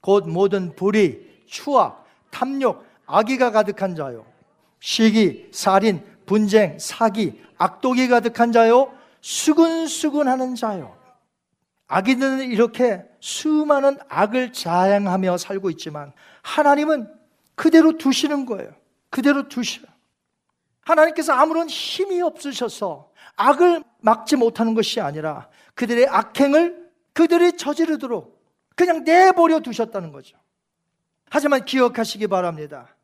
[0.00, 4.24] 곧 모든 불의, 추악, 탐욕, 악의가 가득한 자요.
[4.78, 8.92] 시기, 살인, 분쟁, 사기, 악독이 가득한 자요.
[9.20, 10.96] 수근수근하는 자요.
[11.88, 17.12] 악인들은 이렇게 수많은 악을 자행하며 살고 있지만 하나님은
[17.56, 18.70] 그대로 두시는 거예요.
[19.10, 19.82] 그대로 두셔.
[20.82, 26.81] 하나님께서 아무런 힘이 없으셔서 악을 막지 못하는 것이 아니라 그들의 악행을
[27.12, 28.42] 그들이 저지르도록
[28.74, 30.36] 그냥 내버려 두셨다는 거죠.
[31.28, 32.94] 하지만 기억하시기 바랍니다.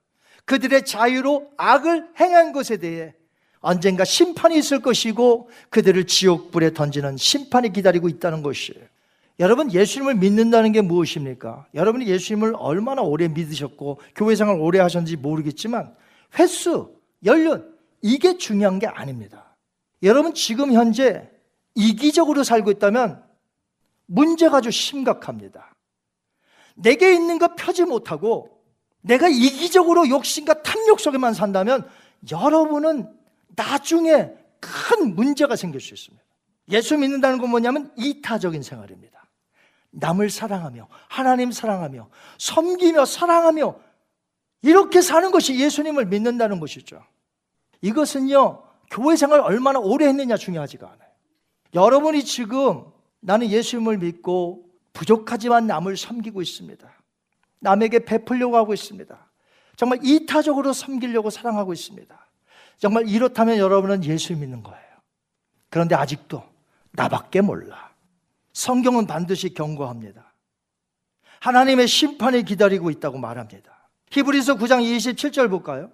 [0.45, 3.15] 그들의 자유로 악을 행한 것에 대해
[3.61, 8.85] 언젠가 심판이 있을 것이고 그들을 지옥불에 던지는 심판이 기다리고 있다는 것이에요.
[9.41, 11.67] 여러분 예수님을 믿는다는 게 무엇입니까?
[11.75, 15.95] 여러분이 예수님을 얼마나 오래 믿으셨고 교회 생활 오래 하셨는지 모르겠지만
[16.39, 16.95] 횟수,
[17.25, 19.57] 연륜 이게 중요한 게 아닙니다.
[20.03, 21.29] 여러분 지금 현재
[21.75, 23.23] 이기적으로 살고 있다면
[24.09, 25.75] 문제가 아주 심각합니다.
[26.75, 28.59] 내게 있는 거 펴지 못하고
[29.01, 31.89] 내가 이기적으로 욕심과 탐욕 속에만 산다면
[32.31, 33.13] 여러분은
[33.55, 36.25] 나중에 큰 문제가 생길 수 있습니다.
[36.71, 39.27] 예수 믿는다는 건 뭐냐면 이타적인 생활입니다.
[39.91, 43.77] 남을 사랑하며 하나님 사랑하며 섬기며 사랑하며
[44.63, 47.03] 이렇게 사는 것이 예수님을 믿는다는 것이죠.
[47.81, 51.09] 이것은요, 교회 생활 얼마나 오래 했느냐 중요하지가 않아요.
[51.75, 52.85] 여러분이 지금
[53.21, 56.89] 나는 예수님을 믿고 부족하지만 남을 섬기고 있습니다.
[57.61, 59.27] 남에게 베풀려고 하고 있습니다.
[59.77, 62.27] 정말 이타적으로 섬기려고 사랑하고 있습니다.
[62.79, 64.83] 정말 이렇다면 여러분은 예수 믿는 거예요.
[65.71, 66.43] 그런데 아직도
[66.93, 67.93] 나밖에 몰라.
[68.53, 70.33] 성경은 반드시 경고합니다.
[71.41, 73.89] 하나님의 심판이 기다리고 있다고 말합니다.
[74.11, 75.91] 히브리서 9장 27절 볼까요?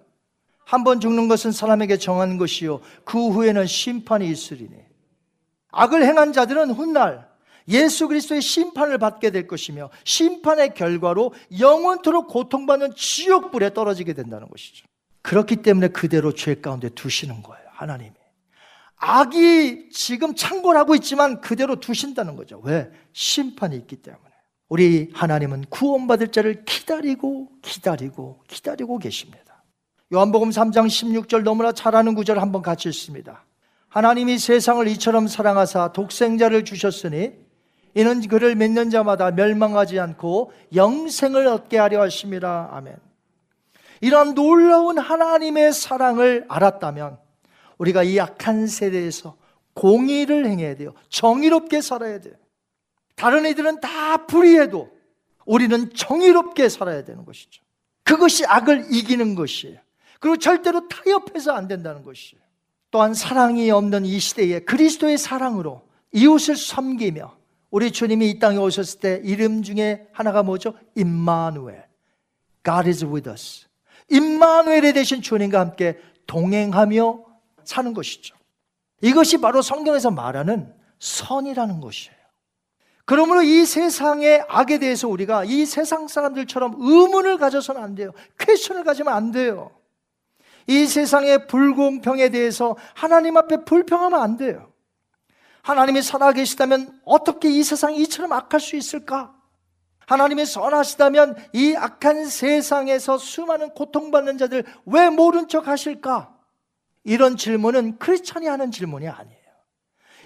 [0.63, 4.75] 한 번 죽는 것은 사람에게 정한 것이요 그 후에는 심판이 있으리니
[5.75, 7.27] 악을 행한 자들은 훗날
[7.67, 14.85] 예수 그리스도의 심판을 받게 될 것이며 심판의 결과로 영원토록 고통받는 지옥불에 떨어지게 된다는 것이죠.
[15.21, 17.65] 그렇기 때문에 그대로 죄 가운데 두시는 거예요.
[17.71, 18.13] 하나님이.
[18.97, 22.61] 악이 지금 창궐하고 있지만 그대로 두신다는 거죠.
[22.63, 22.89] 왜?
[23.13, 24.23] 심판이 있기 때문에.
[24.69, 29.63] 우리 하나님은 구원받을 자를 기다리고 기다리고 기다리고 계십니다.
[30.13, 33.43] 요한복음 3장 16절 너무나 잘 아는 구절 한번 같이 읽습니다.
[33.95, 37.31] 하나님이 세상을 이처럼 사랑하사 독생자를 주셨으니
[37.93, 42.71] 이는 그를 믿는 자마다 멸망하지 않고 영생을 얻게 하려 하심이라.
[42.73, 42.97] 아멘.
[44.01, 47.17] 이런 놀라운 하나님의 사랑을 알았다면
[47.77, 49.37] 우리가 이 약한 세대에서
[49.75, 50.93] 공의를 행해야 돼요.
[51.07, 52.33] 정의롭게 살아야 돼요.
[53.15, 54.89] 다른 애들은 다 불의해도
[55.45, 57.63] 우리는 정의롭게 살아야 되는 것이죠.
[58.03, 59.79] 그것이 악을 이기는 것이에요.
[60.19, 62.44] 그리고 절대로 타협해서 안 된다는 것이에요.
[62.95, 65.81] 또한 사랑이 없는 이 시대에 그리스도의 사랑으로
[66.13, 67.35] 이웃을 섬기며
[67.69, 70.75] 우리 주님이 이 땅에 오셨을 때 이름 중에 하나가 뭐죠?
[70.95, 71.87] 임마누엘.
[72.63, 73.67] God is with us.
[74.09, 77.19] 임마누엘에 대신 주님과 함께 동행하며
[77.65, 78.33] 사는 것이죠.
[79.01, 82.15] 이것이 바로 성경에서 말하는 선이라는 것이에요.
[83.03, 88.13] 그러므로 이 세상의 악에 대해서 우리가 이 세상 사람들처럼 의문을 가져서는 안 돼요.
[88.39, 89.71] 퀘션을 가지면 안 돼요.
[90.67, 94.71] 이 세상의 불공평에 대해서 하나님 앞에 불평하면 안 돼요.
[95.61, 99.33] 하나님이 살아계시다면 어떻게 이 세상이 이처럼 악할 수 있을까?
[100.05, 106.31] 하나님이 선하시다면 이 악한 세상에서 수많은 고통받는 자들 왜 모른 척 하실까?
[107.03, 109.45] 이런 질문은 크리스천이 하는 질문이 아니에요.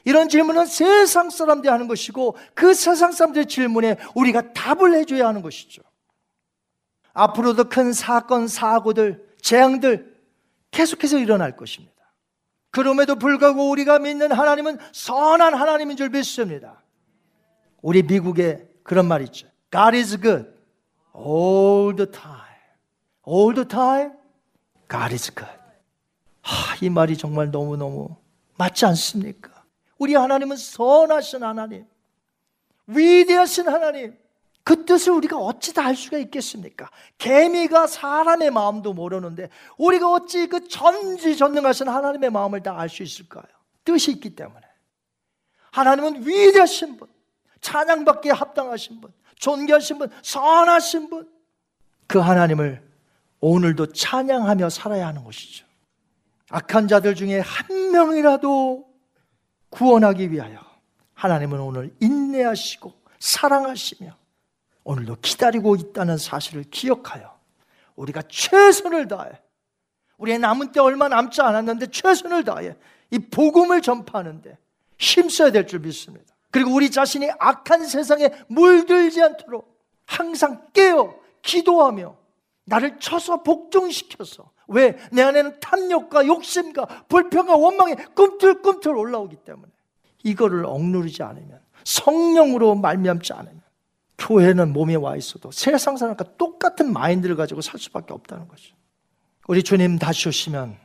[0.06, 5.82] 이런 질문은 세상 사람들이 하는 것이고 그 세상 사람들의 질문에 우리가 답을 해줘야 하는 것이죠.
[7.14, 10.19] 앞으로도 큰 사건, 사고들, 재앙들
[10.72, 11.96] 계속해서 일어날 것입니다.
[12.72, 16.82] 그럼에도 불구하고 우리가 믿는 하나님은 선한 하나님인 줄 믿습니다.
[17.82, 19.48] 우리 미국에 그런 말 있죠.
[19.72, 20.50] God is good
[21.16, 22.40] all the time.
[23.28, 24.12] All the time,
[24.90, 25.60] God is good.
[26.42, 28.16] 하, 이 말이 정말 너무너무
[28.58, 29.64] 맞지 않습니까?
[29.98, 31.86] 우리 하나님은 선하신 하나님,
[32.88, 34.18] 위대하신 하나님,
[34.70, 36.92] 그 뜻을 우리가 어찌 다 알 수가 있겠습니까?
[37.18, 39.50] 개미가 사람의 마음도 모르는데
[39.80, 43.46] 우리가 어찌 그 전지전능하신 하나님의 마음을 다 알 수 있을까요?
[43.84, 44.62] 뜻이 있기 때문에.
[45.72, 47.08] 하나님은 위대하신 분,
[47.62, 51.28] 찬양받기에 합당하신 분, 존귀하신 분, 선하신 분.
[52.06, 52.88] 그 하나님을
[53.40, 55.66] 오늘도 찬양하며 살아야 하는 것이죠.
[56.52, 58.88] 악한 자들 중에 한 명이라도
[59.72, 60.60] 구원하기 위하여
[61.16, 64.19] 하나님은 오늘 인내하시고 사랑하시며
[64.84, 67.38] 오늘도 기다리고 있다는 사실을 기억하여
[67.96, 69.32] 우리가 최선을 다해
[70.18, 72.76] 우리의 남은 때 얼마 남지 않았는데 최선을 다해
[73.12, 74.58] 이 복음을 전파하는데
[74.98, 76.34] 힘써야 될 줄 믿습니다.
[76.52, 82.18] 그리고 우리 자신이 악한 세상에 물들지 않도록 항상 깨어 기도하며
[82.66, 84.98] 나를 쳐서 복종시켜서 왜?
[85.12, 89.72] 내 안에는 탐욕과 욕심과 불평과 원망이 꿈틀꿈틀 올라오기 때문에
[90.24, 93.62] 이거를 억누르지 않으면 성령으로 말미암지 않으면
[94.20, 98.76] 교회는 몸에 와 있어도 세상 사람과 똑같은 마인드를 가지고 살 수밖에 없다는 거죠.
[99.48, 100.78] 우리 주님 다시 오시면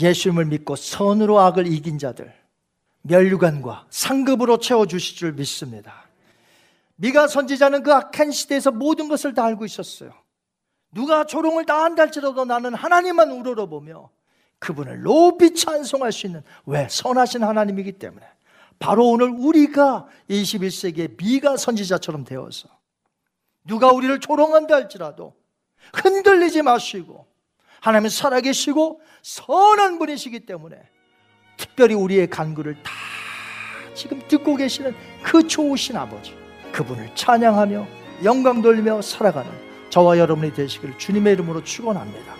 [0.00, 2.34] 예수님을 믿고 선으로 악을 이긴 자들
[3.02, 6.08] 멸류관과 상급으로 채워 주실 줄 믿습니다.
[6.96, 10.12] 미가 선지자는 그 악한 시대에서 모든 것을 다 알고 있었어요.
[10.92, 14.10] 누가 조롱을 다 한다 할지라도 나는 하나님만 우러러보며
[14.58, 18.26] 그분을 높이 찬송할 수 있는 왜 선하신 하나님이기 때문에
[18.80, 22.68] 바로 오늘 우리가 21세기의 미가 선지자처럼 되어서
[23.64, 25.34] 누가 우리를 조롱한다 할지라도
[25.92, 27.26] 흔들리지 마시고
[27.82, 30.76] 하나님은 살아계시고 선한 분이시기 때문에
[31.58, 32.90] 특별히 우리의 간구를 다
[33.94, 36.34] 지금 듣고 계시는 그 좋으신 아버지
[36.72, 37.86] 그분을 찬양하며
[38.24, 39.50] 영광 돌리며 살아가는
[39.90, 42.39] 저와 여러분이 되시기를 주님의 이름으로 축원합니다.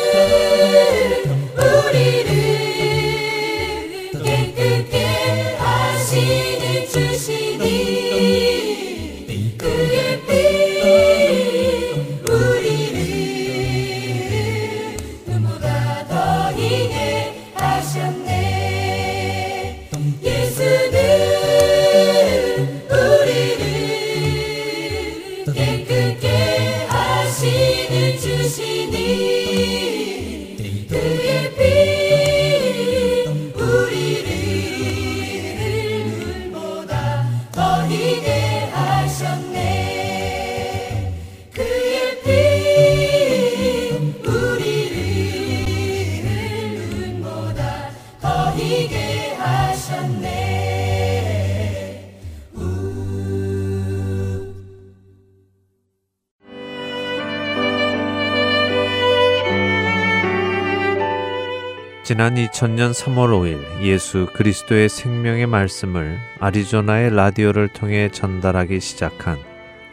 [63.11, 69.37] 3월 5일 예수 그리스도의 생명의 말씀을 아리조나의 라디오를 통해 전달하기 시작한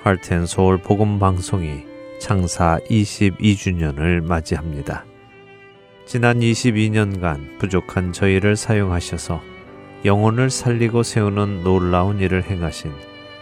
[0.03, 1.85] 할텐 서울 복음 방송이
[2.21, 5.05] 창사 22주년을 맞이합니다.
[6.07, 9.43] 지난 22년간 부족한 저희를 사용하셔서
[10.05, 12.93] 영혼을 살리고 세우는 놀라운 일을 행하신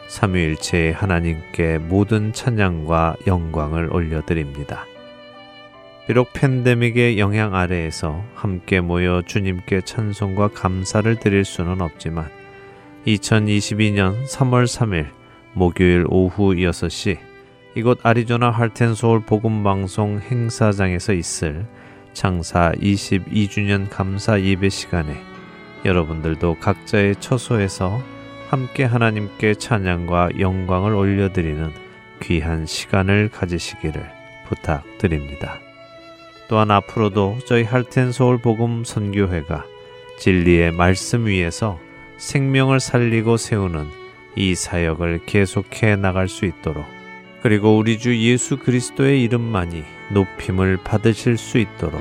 [0.08, 4.86] 삼위일체의 하나님께 모든 찬양과 영광을 올려드립니다.
[6.06, 12.30] 비록 팬데믹의 영향 아래에서 함께 모여 주님께 찬송과 감사를 드릴 수는 없지만
[13.08, 15.08] 2022년 3월 3일
[15.52, 17.18] 목요일 오후 6시
[17.74, 21.66] 이곳 아리조나 할텐 서울 복음 방송 행사장에서 있을
[22.12, 25.20] 창사 22주년 감사 예배 시간에
[25.84, 28.00] 여러분들도 각자의 처소에서
[28.48, 31.72] 함께 하나님께 찬양과 영광을 올려드리는
[32.22, 34.08] 귀한 시간을 가지시기를
[34.46, 35.65] 부탁드립니다.
[36.48, 39.64] 또한 앞으로도 저희 할텐 서울 복음 선교회가
[40.18, 41.78] 진리의 말씀 위에서
[42.18, 43.86] 생명을 살리고 세우는
[44.36, 46.84] 이 사역을 계속해 나갈 수 있도록
[47.42, 52.00] 그리고 우리 주 예수 그리스도의 이름만이 높임을 받으실 수 있도록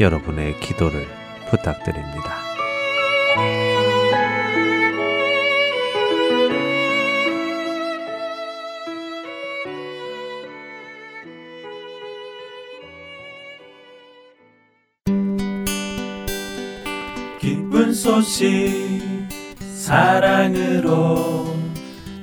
[0.00, 1.06] 여러분의 기도를
[1.50, 2.45] 부탁드립니다.
[18.22, 19.02] 소식
[19.74, 21.54] 사랑으로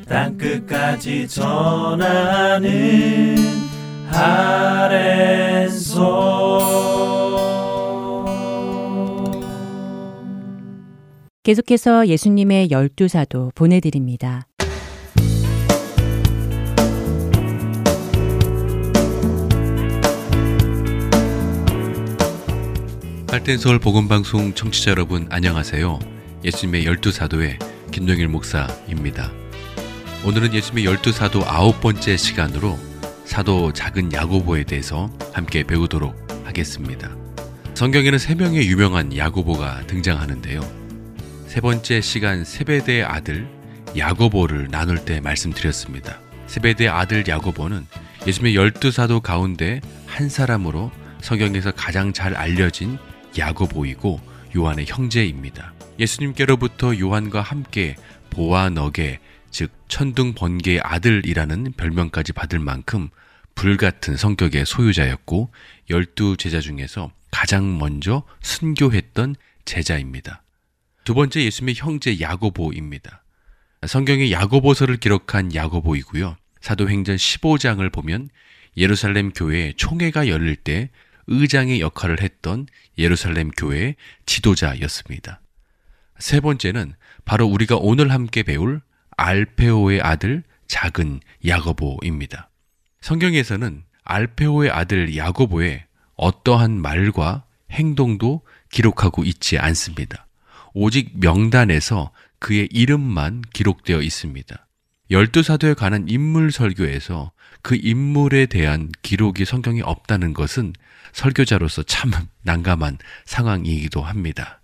[0.07, 2.71] 땅끝까지 전하는
[4.11, 5.03] 아랜소
[11.43, 14.47] 계속해서 예수님의 열두 사도 보내드립니다.
[23.43, 25.99] 할텐 서울 복음방송 청취자 여러분 안녕하세요.
[26.45, 27.59] 예수님의 열두 사도의
[27.91, 29.33] 김동일 목사입니다.
[30.23, 32.79] 오늘은 예수님의 열두 사도 아홉 번째 시간으로
[33.25, 36.15] 사도 작은 야고보에 대해서 함께 배우도록
[36.45, 37.13] 하겠습니다.
[37.73, 40.61] 성경에는 세 명의 유명한 야고보가 등장하는데요.
[41.47, 43.45] 세 번째 시간 세베대의 아들
[43.97, 46.17] 야고보를 나눌 때 말씀드렸습니다.
[46.47, 47.87] 세베대의 아들 야고보는
[48.25, 52.97] 예수님의 열두 사도 가운데 한 사람으로 성경에서 가장 잘 알려진
[53.37, 54.19] 야고보이고
[54.55, 55.73] 요한의 형제입니다.
[55.99, 57.95] 예수님께로부터 요한과 함께
[58.29, 59.19] 보아 너게
[59.51, 63.09] 즉 천둥 번개의 아들이라는 별명까지 받을 만큼
[63.55, 65.51] 불같은 성격의 소유자였고
[65.89, 70.43] 열두 제자 중에서 가장 먼저 순교했던 제자입니다.
[71.03, 73.23] 두 번째 예수님의 형제 야고보입니다.
[73.85, 76.37] 성경의 야고보서를 기록한 야고보이고요.
[76.61, 78.29] 사도행전 15장을 보면
[78.77, 80.89] 예루살렘 교회에 총회가 열릴 때
[81.27, 82.67] 의장의 역할을 했던
[82.97, 83.95] 예루살렘 교회의
[84.25, 85.41] 지도자였습니다.
[86.19, 86.93] 세 번째는
[87.25, 88.81] 바로 우리가 오늘 함께 배울
[89.17, 92.49] 알페오의 아들 작은 야고보입니다.
[93.01, 100.27] 성경에서는 알페오의 아들 야고보의 어떠한 말과 행동도 기록하고 있지 않습니다.
[100.73, 104.67] 오직 명단에서 그의 이름만 기록되어 있습니다.
[105.11, 110.73] 열두 사도에 관한 인물 설교에서 그 인물에 대한 기록이 성경에 없다는 것은
[111.11, 112.11] 설교자로서 참
[112.43, 114.61] 난감한 상황이기도 합니다.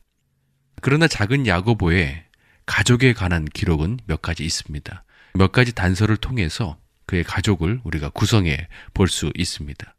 [0.82, 2.24] 그러나 작은 야고보의
[2.66, 5.04] 가족에 관한 기록은 몇 가지 있습니다.
[5.34, 9.96] 몇 가지 단서를 통해서 그의 가족을 우리가 구성해 볼 수 있습니다.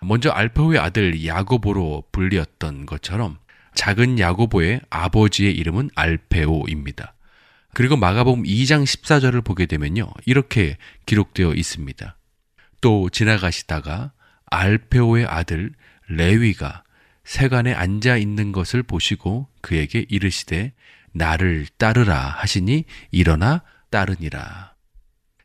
[0.00, 3.38] 먼저 알파오의 아들 야고보로 불리었던 것처럼
[3.74, 7.14] 작은 야고보의 아버지의 이름은 알페오입니다.
[7.72, 10.08] 그리고 마가복음 2장 14절을 보게 되면요.
[10.26, 10.76] 이렇게
[11.06, 12.16] 기록되어 있습니다.
[12.80, 14.12] 또 지나가시다가
[14.50, 15.72] 알페오의 아들
[16.08, 16.82] 레위가
[17.24, 20.72] 세간에 앉아 있는 것을 보시고 그에게 이르시되
[21.12, 24.74] 나를 따르라 하시니 일어나 따르니라.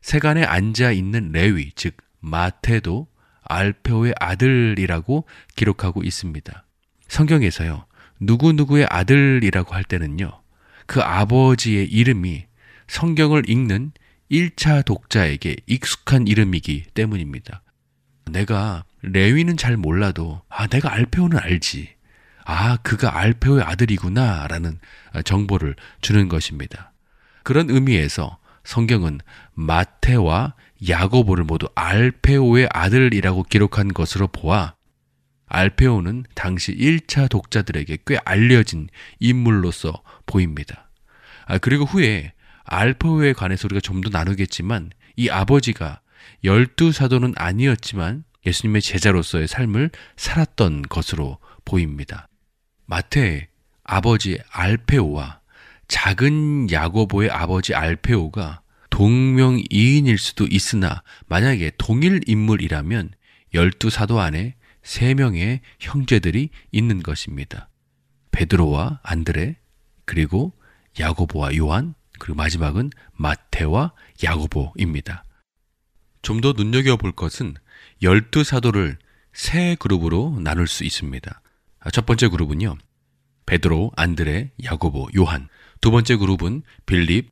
[0.02, 3.08] 세간에 앉아 있는 레위 즉 마태도
[3.42, 5.26] 알페오의 아들이라고
[5.56, 6.66] 기록하고 있습니다.
[7.08, 7.86] 성경에서요.
[8.20, 10.42] 누구누구의 아들이라고 할 때는요.
[10.86, 12.46] 그 아버지의 이름이
[12.88, 13.92] 성경을 읽는
[14.30, 17.62] 1차 독자에게 익숙한 이름이기 때문입니다.
[18.30, 21.94] 내가 레위는 잘 몰라도 아 내가 알페오는 알지.
[22.44, 24.78] 아 그가 알페오의 아들이구나 라는
[25.24, 26.92] 정보를 주는 것입니다.
[27.42, 29.20] 그런 의미에서 성경은
[29.54, 30.54] 마테와
[30.88, 34.74] 야고보를 모두 알페오의 아들이라고 기록한 것으로 보아
[35.46, 38.88] 알페오는 당시 1차 독자들에게 꽤 알려진
[39.18, 40.90] 인물로서 보입니다.
[41.46, 42.32] 아, 그리고 후에
[42.64, 46.00] 알페오에 관해서 우리가 좀 더 나누겠지만 이 아버지가
[46.44, 52.28] 열두 사도는 아니었지만 예수님의 제자로서의 삶을 살았던 것으로 보입니다.
[52.86, 53.48] 마태의
[53.84, 55.40] 아버지 알페오와
[55.88, 63.12] 작은 야고보의 아버지 알페오가 동명이인일 수도 있으나 만약에 동일 인물이라면
[63.54, 67.68] 열두 사도 안에 세 명의 형제들이 있는 것입니다.
[68.30, 69.56] 베드로와 안드레
[70.04, 70.52] 그리고
[70.98, 75.24] 야고보와 요한 그리고 마지막은 마테와 야고보입니다.
[76.22, 77.54] 좀 더 눈여겨볼 것은
[78.02, 78.96] 열두 사도를
[79.32, 81.40] 세 그룹으로 나눌 수 있습니다.
[81.92, 82.76] 첫 번째 그룹은요.
[83.46, 85.48] 베드로, 안드레, 야고보, 요한.
[85.80, 87.30] 두 번째 그룹은 빌립,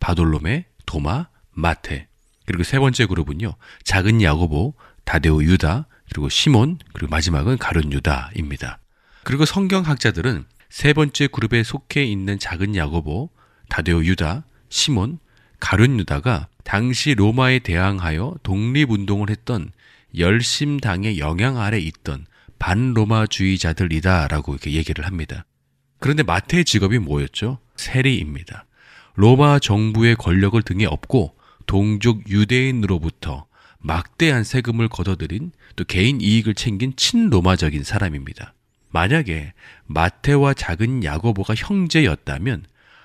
[0.00, 2.08] 바돌로메, 도마, 마테.
[2.46, 3.54] 그리고 세 번째 그룹은요.
[3.84, 8.78] 작은 야고보, 다데오 유다, 그리고 시몬, 그리고 마지막은 가룟 유다입니다.
[9.24, 13.30] 그리고 성경학자들은 세 번째 그룹에 속해 있는 작은 야고보,
[13.68, 15.18] 다데오 유다, 시몬,
[15.60, 19.70] 가룟 유다가 당시 로마에 대항하여 독립운동을 했던
[20.16, 22.26] 열심당의 영향 아래 있던
[22.58, 25.44] 반로마주의자들이다라고 이렇게 얘기를 합니다.
[25.98, 27.58] 그런데 마태의 직업이 뭐였죠?
[27.76, 28.66] 세리입니다.
[29.16, 31.36] 로마 정부의 권력을 등에 업고
[31.66, 33.46] 동족 유대인으로부터
[33.78, 38.54] 막대한 세금을 걷어들인 또 개인 이익을 챙긴 친로마적인 사람입니다.
[38.90, 39.52] 만약에
[39.86, 42.64] 마태와 작은 야고보가 형제였다면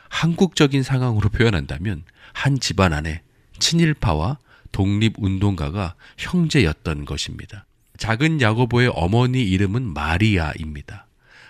[0.09, 2.03] 한국적인 상황으로 표현한다면
[2.33, 3.21] 한 집안 안에
[3.59, 4.37] 친일파와
[4.71, 7.65] 독립운동가가 형제였던 것입니다.
[7.97, 11.05] 작은 야고보의 어머니 이름은 마리아입니다.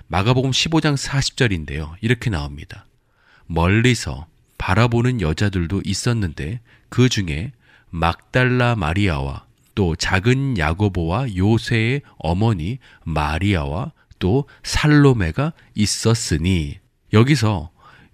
[0.08, 1.94] 마가복음 15장 40절인데요.
[2.02, 2.86] 이렇게 나옵니다.
[3.46, 6.60] 멀리서 바라보는 여자들도 있었는데
[6.90, 7.52] 그 중에
[7.90, 9.46] 막달라 마리아와
[9.76, 16.80] 또 작은 야고보와 요새의 어머니 마리아와 또 살로메가 있었으니
[17.14, 17.72] 여기서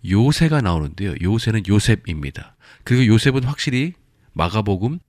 [0.07, 1.15] 요새가 나오는데요.
[1.21, 2.55] 요새는 요셉입니다.
[2.83, 3.93] 그리고 요셉은 확실히
[4.35, 4.99] 마가복음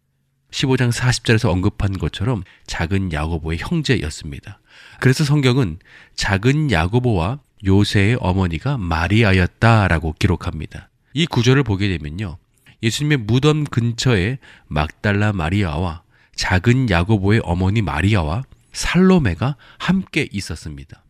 [0.51, 4.61] 15장 40절에서 언급한 것처럼 작은 야고보의 형제였습니다.
[5.01, 5.79] 그래서 성경은
[6.15, 10.89] 작은 야고보와 요새의 어머니가 마리아였다라고 기록합니다.
[11.13, 12.39] 이 구절을 보게 되면요.
[12.83, 16.03] 예수님의 무덤 근처에 막달라 마리아와
[16.37, 21.03] 작은 야고보의 어머니 마리아와 살로메가 함께 있었습니다.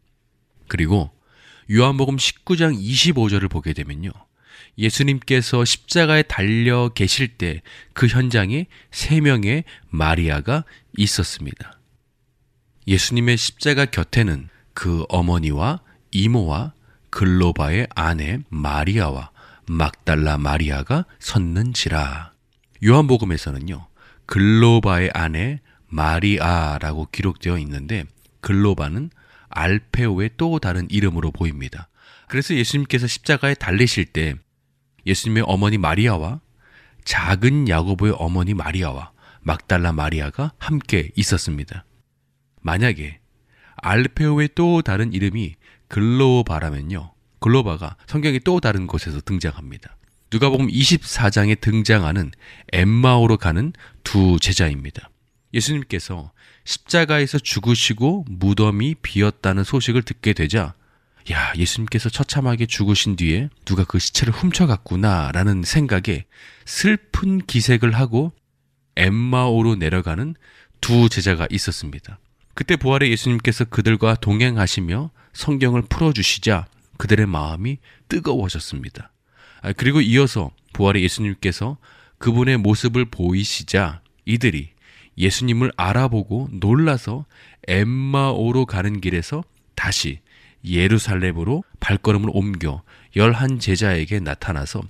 [0.69, 1.11] 그리고
[1.71, 4.11] 요한복음 19장 25절을 보게 되면요.
[4.79, 7.63] 예수님께서 십자가에 달려 계실 때
[7.97, 10.65] 그 현장에 세 명의 마리아가
[10.99, 11.81] 있었습니다.
[12.87, 16.75] 예수님의 십자가 곁에는 그 어머니와 이모와
[17.09, 19.31] 글로바의 아내 마리아와
[19.67, 22.33] 막달라 마리아가 섰는지라.
[22.85, 23.87] 요한복음에서는요.
[24.27, 28.05] 글로바의 아내 마리아라고 기록되어 있는데
[28.43, 29.09] 글로바는
[29.49, 31.89] 알페오의 또 다른 이름으로 보입니다.
[32.29, 34.35] 그래서 예수님께서 십자가에 달리실 때
[35.07, 36.41] 예수님의 어머니 마리아와
[37.05, 41.85] 작은 야고보의 어머니 마리아와 막달라 마리아가 함께 있었습니다.
[42.63, 43.21] 만약에
[43.77, 45.55] 알페오의 또 다른 이름이
[45.89, 47.13] 글로바라면요.
[47.39, 49.97] 글로바가 성경의 또 다른 곳에서 등장합니다.
[50.33, 52.33] 누가복음 24장에 등장하는
[52.73, 55.11] 엠마오로 가는 두 제자입니다.
[55.55, 56.33] 예수님께서
[56.65, 60.75] 십자가에서 죽으시고 무덤이 비었다는 소식을 듣게 되자
[61.33, 66.25] 야, 예수님께서 처참하게 죽으신 뒤에 누가 그 시체를 훔쳐갔구나 라는 생각에
[66.65, 68.33] 슬픈 기색을 하고
[68.97, 70.37] 엠마오로 내려가는
[70.81, 72.19] 두 제자가 있었습니다.
[72.55, 76.67] 그때 부활의 예수님께서 그들과 동행하시며 성경을 풀어주시자
[76.97, 79.11] 그들의 마음이 뜨거워졌습니다.
[79.63, 81.77] 아, 그리고 이어서 부활의 예수님께서
[82.19, 84.71] 그분의 모습을 보이시자 이들이
[85.19, 87.27] 예수님을 알아보고 놀라서
[87.67, 89.43] 엠마오로 가는 길에서
[89.75, 90.21] 다시
[90.67, 92.83] 예루살렘으로 발걸음을 옮겨
[93.15, 94.83] 열한 제자에게 나타나서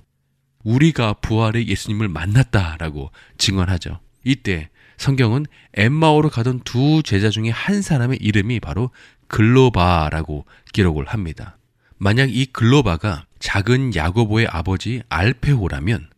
[0.63, 3.99] 우리가 부활의 예수님을 만났다라고 증언하죠.
[4.23, 8.89] 이때 성경은 엠마오로 가던 두 제자 중에 한 사람의 이름이 바로
[9.27, 11.57] 글로바라고 기록을 합니다.
[11.97, 16.09] 만약 이 글로바가 작은 야고보의 아버지 알페호라면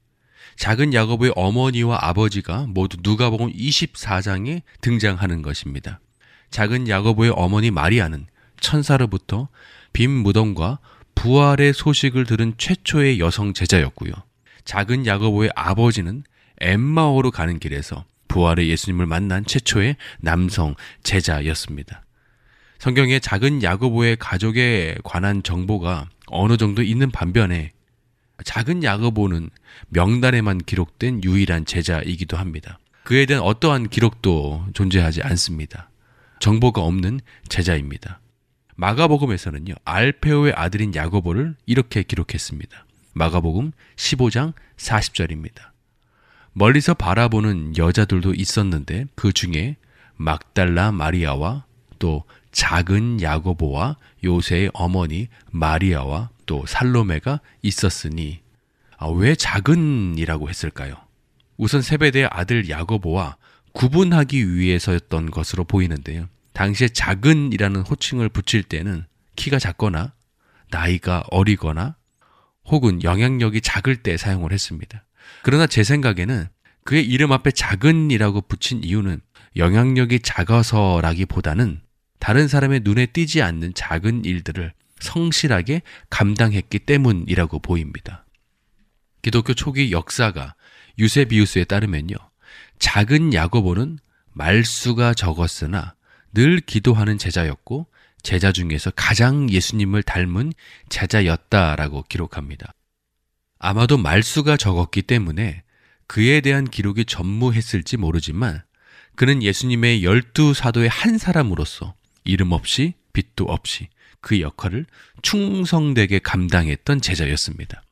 [0.55, 5.99] 작은 야고보의 어머니와 아버지가 모두 누가복음 24장에 등장하는 것입니다.
[6.49, 8.27] 작은 야고보의 어머니 마리아는
[8.61, 9.49] 천사로부터
[9.93, 10.79] 빈 무덤과
[11.15, 14.11] 부활의 소식을 들은 최초의 여성 제자였고요.
[14.65, 16.23] 작은 야고보의 아버지는
[16.61, 22.03] 엠마오로 가는 길에서 부활의 예수님을 만난 최초의 남성 제자였습니다.
[22.77, 27.71] 성경에 작은 야고보의 가족에 관한 정보가 어느 정도 있는 반면에
[28.45, 29.49] 작은 야고보는
[29.89, 32.79] 명단에만 기록된 유일한 제자이기도 합니다.
[33.03, 35.89] 그에 대한 어떠한 기록도 존재하지 않습니다.
[36.39, 38.21] 정보가 없는 제자입니다.
[38.79, 42.85] 마가복음에서는요, 알페오의 아들인 야고보를 이렇게 기록했습니다.
[43.11, 45.71] 마가복음 15장 40절입니다.
[46.53, 49.75] 멀리서 바라보는 여자들도 있었는데 그 중에
[50.15, 51.65] 막달라 마리아와
[51.99, 52.23] 또
[52.53, 58.39] 작은 야고보와 요새의 어머니 마리아와 또 살로메가 있었으니
[58.97, 60.95] 아, 왜 작은이라고 했을까요?
[61.57, 63.35] 우선 세베대의 아들 야고보와
[63.73, 66.29] 구분하기 위해서였던 것으로 보이는데요.
[66.53, 70.13] 당시에 작은이라는 호칭을 붙일 때는 키가 작거나
[70.71, 71.95] 나이가 어리거나
[72.65, 75.05] 혹은 영향력이 작을 때 사용을 했습니다.
[75.43, 76.47] 그러나 제 생각에는
[76.83, 79.21] 그의 이름 앞에 작은이라고 붙인 이유는
[79.55, 81.81] 영향력이 작아서라기보다는
[82.19, 88.25] 다른 사람의 눈에 띄지 않는 작은 일들을 성실하게 감당했기 때문이라고 보입니다.
[89.21, 90.55] 기독교 초기 역사가
[90.97, 92.15] 유세비우스에 따르면요.
[92.79, 93.99] 작은 야고보는
[94.33, 95.95] 말수가 적었으나
[96.33, 97.87] 늘 기도하는 제자였고
[98.21, 100.53] 제자 중에서 가장 예수님을 닮은
[100.89, 102.73] 제자였다라고 기록합니다.
[103.59, 105.63] 아마도 말수가 적었기 때문에
[106.07, 108.61] 그에 대한 기록이 전무했을지 모르지만
[109.15, 113.89] 그는 예수님의 열두 사도의 한 사람으로서 이름 없이 빛도 없이
[114.21, 114.85] 그 역할을
[115.21, 117.83] 충성되게 감당했던 제자였습니다.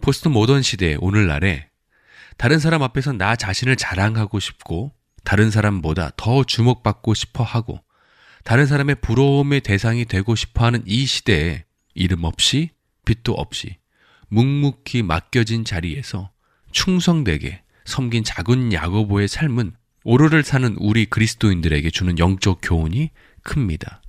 [0.00, 1.68] 포스트 모던 시대의 오늘날에
[2.36, 4.92] 다른 사람 앞에서 나 자신을 자랑하고 싶고
[5.24, 7.80] 다른 사람보다 더 주목받고 싶어 하고
[8.44, 11.64] 다른 사람의 부러움의 대상이 되고 싶어 하는 이 시대에
[11.94, 12.70] 이름 없이
[13.04, 13.76] 빛도 없이
[14.28, 16.30] 묵묵히 맡겨진 자리에서
[16.72, 23.10] 충성되게 섬긴 작은 야고보의 삶은 오르를 사는 우리 그리스도인들에게 주는 영적 교훈이
[23.42, 24.02] 큽니다.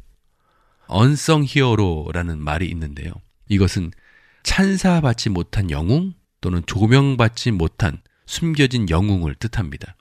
[0.88, 3.12] 언성 히어로라는 말이 있는데요.
[3.48, 3.92] 이것은
[4.44, 9.95] 찬사받지 못한 영웅 또는 조명받지 못한 숨겨진 영웅을 뜻합니다.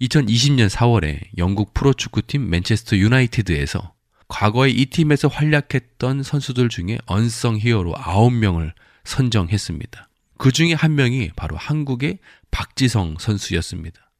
[0.00, 3.94] 2020년 4월에 영국 프로축구팀 맨체스터 유나이티드에서
[4.28, 8.72] 과거에 이 팀에서 활약했던 선수들 중에 언성 히어로 9명을
[9.04, 10.08] 선정했습니다.
[10.36, 12.18] 그 중에 한 명이 바로 한국의
[12.50, 14.10] 박지성 선수였습니다.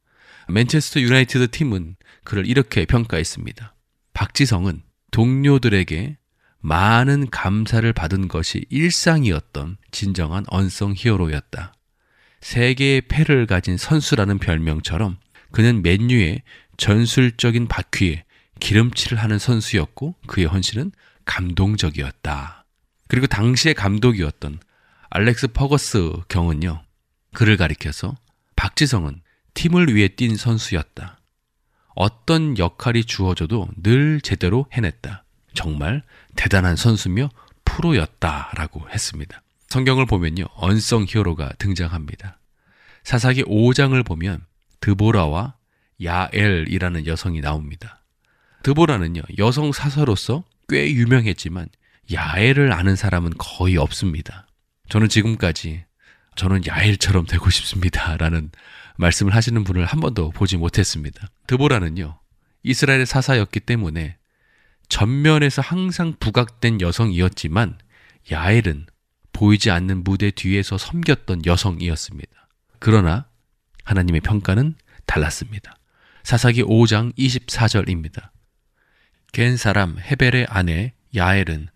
[0.49, 3.75] 맨체스터 유나이티드 팀은 그를 이렇게 평가했습니다.
[4.13, 6.17] 박지성은 동료들에게
[6.61, 11.73] 많은 감사를 받은 것이 일상이었던 진정한 언성 히어로였다.
[12.41, 15.17] 세 개의 패를 가진 선수라는 별명처럼
[15.51, 16.43] 그는 맨유의
[16.77, 18.23] 전술적인 바퀴에
[18.59, 20.91] 기름칠을 하는 선수였고 그의 헌신은
[21.25, 22.65] 감동적이었다.
[23.07, 24.59] 그리고 당시의 감독이었던
[25.09, 26.83] 알렉스 퍼거스 경은요.
[27.33, 28.15] 그를 가리켜서
[28.55, 29.21] 박지성은
[29.53, 31.19] 팀을 위해 뛴 선수였다.
[31.95, 35.23] 어떤 역할이 주어져도 늘 제대로 해냈다.
[35.53, 36.03] 정말
[36.35, 37.29] 대단한 선수며
[37.65, 39.41] 프로였다라고 했습니다.
[39.67, 40.45] 성경을 보면요.
[40.55, 42.39] 언성 히어로가 등장합니다.
[43.03, 44.45] 사사기 5장을 보면
[44.81, 45.55] 드보라와
[46.03, 48.03] 야엘이라는 여성이 나옵니다.
[48.63, 51.67] 드보라는요, 여성 사서로서 꽤 유명했지만
[52.11, 54.47] 야엘을 아는 사람은 거의 없습니다.
[54.89, 55.85] 저는 지금까지
[56.35, 58.17] 저는 야엘처럼 되고 싶습니다.
[58.17, 58.49] 라는
[58.97, 61.27] 말씀을 하시는 분을 한 번도 보지 못했습니다.
[61.47, 62.19] 드보라는요,
[62.63, 64.17] 이스라엘의 사사였기 때문에
[64.89, 67.77] 전면에서 항상 부각된 여성이었지만
[68.31, 68.87] 야엘은
[69.31, 72.47] 보이지 않는 무대 뒤에서 섬겼던 여성이었습니다.
[72.79, 73.28] 그러나
[73.89, 74.75] 하나님의 평가는
[75.07, 75.75] 달랐습니다.
[76.21, 78.29] 사사기 5장 24절입니다.
[79.33, 81.69] 겐 사람 헤벨의 아내 야엘은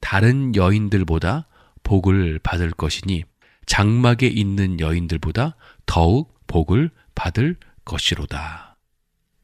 [0.00, 1.46] 다른 여인들보다
[1.82, 3.24] 복을 받을 것이니
[3.64, 5.56] 장막에 있는 여인들보다
[5.86, 7.56] 더욱 복을 받을
[7.86, 8.76] 것이로다.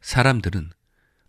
[0.02, 0.70] 사람들은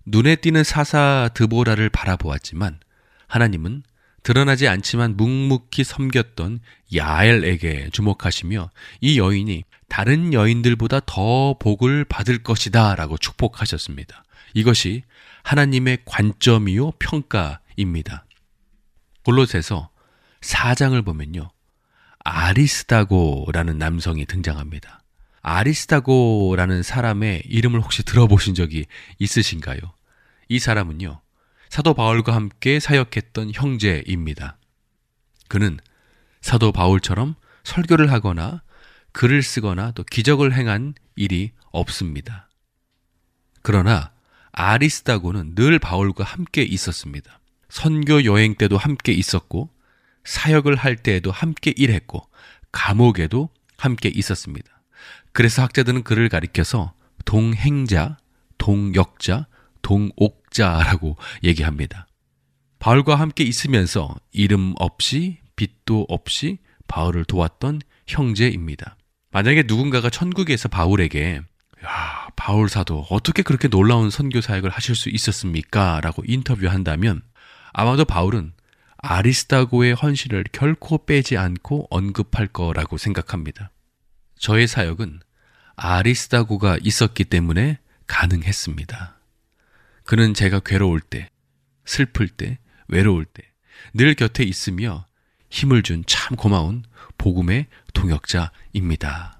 [0.06, 2.82] 눈에 띄는 사사 드보라를 바라보았지만
[3.28, 3.84] 하나님은
[4.24, 6.60] 드러나지 않지만 묵묵히 섬겼던
[6.94, 8.70] 야엘에게 주목하시며
[9.00, 14.24] 이 여인이 다른 여인들보다 더 복을 받을 것이다 라고 축복하셨습니다.
[14.54, 15.04] 이것이
[15.44, 18.26] 하나님의 관점이요 평가입니다.
[19.26, 19.90] 골로새서
[20.40, 21.52] 4장을 보면요.
[22.24, 25.02] 아리스다고라는 남성이 등장합니다.
[25.42, 28.86] 아리스다고라는 사람의 이름을 혹시 들어보신 적이
[29.20, 29.80] 있으신가요?
[30.48, 31.20] 이 사람은요.
[31.68, 34.58] 사도 바울과 함께 사역했던 형제입니다.
[35.50, 35.82] 그는
[36.40, 37.36] 사도 바울처럼
[37.66, 38.62] 설교를 하거나
[39.14, 42.50] 글을 쓰거나 또 기적을 행한 일이 없습니다.
[43.62, 44.12] 그러나
[44.52, 47.40] 아리스다고는 늘 바울과 함께 있었습니다.
[47.70, 49.70] 선교 여행 때도 함께 있었고
[50.24, 52.28] 사역을 할 때에도 함께 일했고
[52.72, 54.82] 감옥에도 함께 있었습니다.
[55.32, 56.94] 그래서 학자들은 그를 가리켜서
[57.26, 58.18] 동행자,
[58.58, 59.48] 동역자,
[59.82, 62.08] 동옥자라고 얘기합니다.
[62.80, 66.58] 바울과 함께 있으면서 이름 없이 빛도 없이
[66.88, 68.98] 바울을 도왔던 형제입니다.
[69.32, 71.42] 만약에 누군가가 천국에서 바울에게
[71.86, 76.00] 야, 바울 사도 어떻게 그렇게 놀라운 선교 사역을 하실 수 있었습니까?
[76.02, 77.22] 라고 인터뷰한다면
[77.74, 78.54] 아마도 바울은
[78.98, 83.72] 아리스타고의 헌신을 결코 빼지 않고 언급할 거라고 생각합니다.
[84.38, 85.22] 저의 사역은
[85.76, 89.20] 아리스타고가 있었기 때문에 가능했습니다.
[90.04, 91.30] 그는 제가 괴로울 때,
[91.86, 93.52] 슬플 때, 외로울 때
[93.94, 95.06] 늘 곁에 있으며
[95.50, 96.84] 힘을 준 참 고마운
[97.22, 99.38] 복음의 동역자입니다.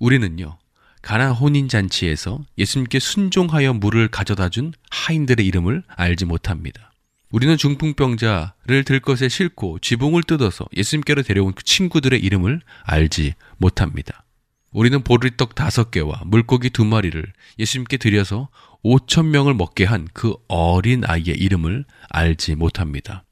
[0.00, 0.58] 우리는요,
[1.02, 6.90] 가나 혼인잔치에서 예수님께 순종하여 물을 가져다 준 하인들의 이름을 알지 못합니다.
[7.30, 14.24] 우리는 중풍병자를 들것에 싣고 지붕을 뜯어서 예수님께로 데려온 그 친구들의 이름을 알지 못합니다.
[14.72, 17.24] 우리는 보리떡 다섯 개와 물고기 두 마리를
[17.60, 18.48] 예수님께 드려서
[18.82, 23.24] 오천 명을 먹게 한 그 어린 아이의 이름을 알지 못합니다.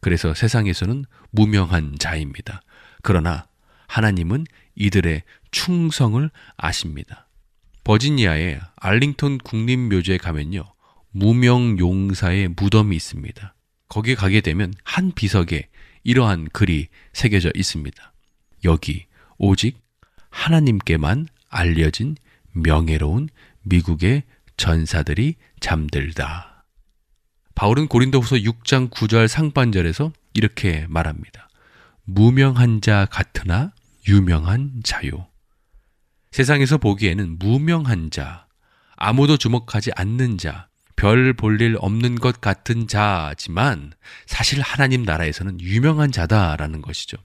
[0.00, 2.62] 그래서 세상에서는 무명한 자입니다.
[3.04, 3.46] 그러나
[3.86, 7.28] 하나님은 이들의 충성을 아십니다.
[7.84, 10.64] 버지니아의 알링턴 국립묘지에 가면요.
[11.10, 13.54] 무명 용사의 무덤이 있습니다.
[13.88, 15.68] 거기 가게 되면 한 비석에
[16.02, 18.12] 이러한 글이 새겨져 있습니다.
[18.64, 19.04] 여기
[19.36, 19.80] 오직
[20.30, 22.16] 하나님께만 알려진
[22.52, 23.28] 명예로운
[23.64, 24.22] 미국의
[24.56, 26.64] 전사들이 잠들다.
[27.54, 31.48] 바울은 고린도후서 6장 9절 상반절에서 이렇게 말합니다.
[32.04, 33.72] 무명한 자 같으나
[34.08, 35.28] 유명한 자요.
[36.30, 38.46] 세상에서 보기에는 무명한 자,
[38.96, 43.92] 아무도 주목하지 않는 자, 별 볼 일 없는 것 같은 자지만
[44.26, 47.16] 사실 하나님 나라에서는 유명한 자다라는 것이죠.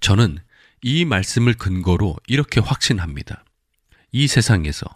[0.00, 0.38] 저는
[0.82, 3.44] 이 말씀을 근거로 이렇게 확신합니다.
[4.12, 4.86] 이 세상에서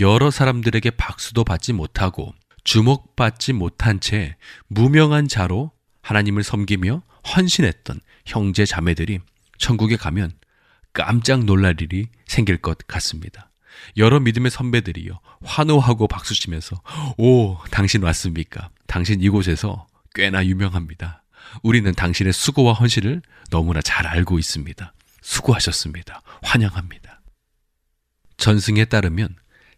[0.00, 4.36] 여러 사람들에게 박수도 받지 못하고 주목받지 못한 채
[4.68, 5.72] 무명한 자로
[6.02, 9.20] 하나님을 섬기며 헌신했던 형제 자매들이
[9.58, 10.32] 천국에 가면
[10.92, 13.50] 깜짝 놀랄 일이 생길 것 같습니다.
[13.96, 15.18] 여러 믿음의 선배들이요.
[15.42, 16.80] 환호하고 박수치면서
[17.18, 18.70] 오, 당신 왔습니까?
[18.86, 21.24] 당신 이곳에서 꽤나 유명합니다.
[21.62, 24.92] 우리는 당신의 수고와 헌신을 너무나 잘 알고 있습니다.
[25.20, 26.22] 수고하셨습니다.
[26.42, 27.20] 환영합니다.
[28.36, 29.36] 전승에 따르면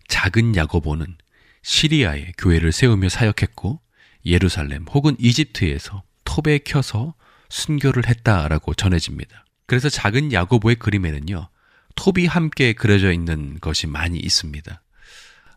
[0.08, 1.16] 작은 야고보는
[1.62, 3.80] 시리아에 교회를 세우며 사역했고
[4.24, 7.14] 예루살렘 혹은 이집트에서 톱에 켜서
[7.48, 9.44] 순교를 했다라고 전해집니다.
[9.66, 11.48] 그래서 작은 야고보의 그림에는요,
[11.94, 14.82] 톱이 함께 그려져 있는 것이 많이 있습니다.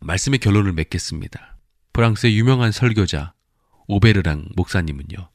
[0.01, 1.57] 말씀의 결론을 맺겠습니다.
[1.93, 3.33] 프랑스의 유명한 설교자
[3.87, 5.29] 오베르랑 목사님은요,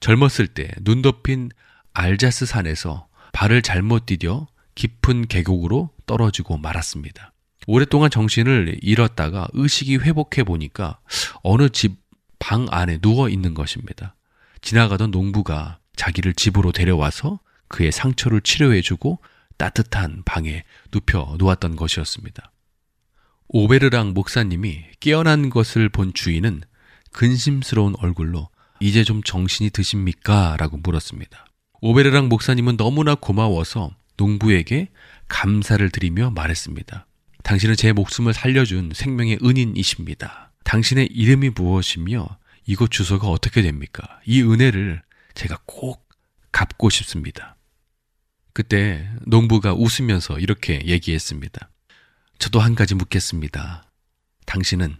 [0.00, 1.50] 젊었을 때 눈 덮인
[1.94, 7.32] 알자스 산에서 발을 잘못 디뎌 깊은 계곡으로 떨어지고 말았습니다.
[7.66, 10.98] 오랫동안 정신을 잃었다가 의식이 회복해 보니까
[11.42, 14.14] 어느 집 방 안에 누워 있는 것입니다.
[14.60, 19.18] 지나가던 농부가 자기를 집으로 데려와서 그의 상처를 치료해주고
[19.58, 22.52] 따뜻한 방에 눕혀 놓았던 것이었습니다.
[23.48, 26.62] 오베르랑 목사님이 깨어난 것을 본 주인은
[27.12, 28.48] 근심스러운 얼굴로
[28.80, 30.56] 이제 좀 정신이 드십니까?
[30.58, 31.46] 라고 물었습니다.
[31.80, 34.90] 오베르랑 목사님은 너무나 고마워서 농부에게
[35.26, 37.06] 감사를 드리며 말했습니다.
[37.42, 40.52] 당신은 제 목숨을 살려준 생명의 은인이십니다.
[40.64, 44.20] 당신의 이름이 무엇이며 이곳 주소가 어떻게 됩니까?
[44.26, 45.02] 이 은혜를
[45.38, 46.08] 제가 꼭
[46.50, 47.56] 갚고 싶습니다.
[48.52, 51.70] 그때 농부가 웃으면서 이렇게 얘기했습니다.
[52.40, 53.88] 저도 한 가지 묻겠습니다.
[54.46, 54.96] 당신은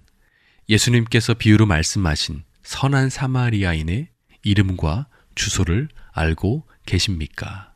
[0.69, 4.11] 예수님께서 비유로 말씀하신 선한 사마리아인의
[4.45, 7.75] 이름과 주소를 알고 계십니까?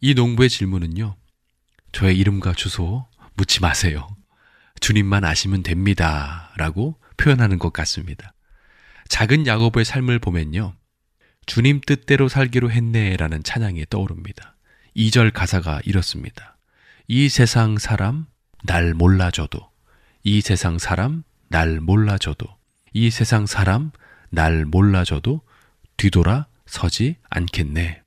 [0.00, 1.14] 이 농부의 질문은요,
[1.92, 4.08] 저의 이름과 주소 묻지 마세요.
[4.80, 6.54] 주님만 아시면 됩니다.
[6.56, 8.32] 라고 표현하는 것 같습니다.
[9.08, 10.74] 작은 야고보의 삶을 보면요.
[11.46, 14.56] 주님 뜻대로 살기로 했네 라는 찬양이 떠오릅니다.
[14.96, 16.56] 2절 가사가 이렇습니다.
[17.08, 18.26] 이 세상 사람
[18.64, 19.70] 날 몰라줘도
[20.22, 22.46] 이 세상 사람 날 몰라줘도
[22.92, 23.90] 이 세상 사람
[24.30, 25.42] 날 몰라줘도
[25.96, 28.02] 뒤돌아 서지 않겠네.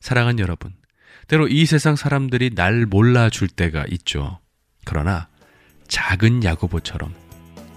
[0.00, 0.72] 사랑하는 여러분,
[1.28, 4.40] 때로 이 세상 사람들이 날 몰라줄 때가 있죠.
[4.84, 5.28] 그러나
[5.88, 7.14] 작은 야고보처럼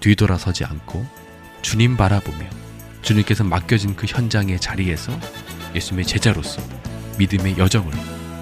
[0.00, 1.04] 뒤돌아서지 않고
[1.62, 2.63] 주님 바라보며
[3.04, 5.12] 주님께서 맡겨진 그 현장의 자리에서
[5.74, 6.62] 예수님의 제자로서
[7.18, 7.92] 믿음의 여정을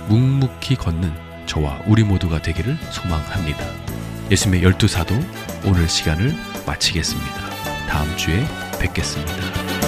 [0.08, 1.12] 묵묵히 걷는
[1.46, 3.64] 저와 우리 모두가 되기를 소망합니다.
[4.30, 5.14] 예수님의 열두 사도
[5.66, 6.34] 오늘 시간을
[6.66, 7.50] 마치겠습니다.
[7.88, 8.46] 다음 주에
[8.80, 9.81] 뵙겠습니다.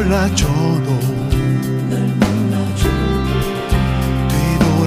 [0.00, 0.98] 날 몰라줘도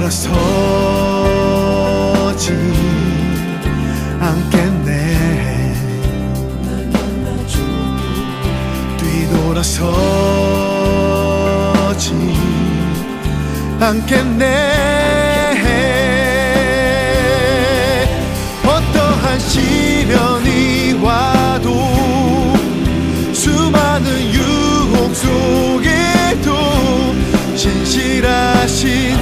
[0.01, 0.33] 뒤돌아서지
[4.19, 5.73] 않겠네.
[8.97, 9.93] 뒤돌아서
[13.79, 14.82] 않겠네
[28.63, 29.17] 하신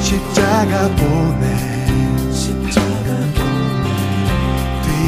[0.00, 1.44] 십자가 보내.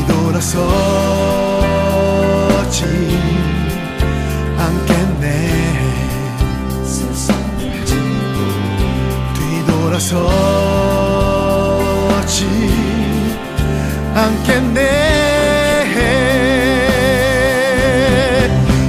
[0.09, 0.59] 뒤돌아서지
[4.59, 5.49] 않겠네.
[9.89, 10.48] 돌아서
[14.19, 14.81] 않겠네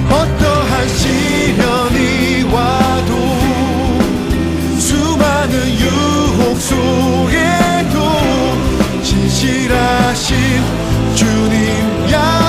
[0.10, 3.14] 어떠한 시련이 와도
[4.80, 7.96] 수많은 유혹 속에도
[9.04, 10.36] 진실하신
[11.16, 12.49] 주님 약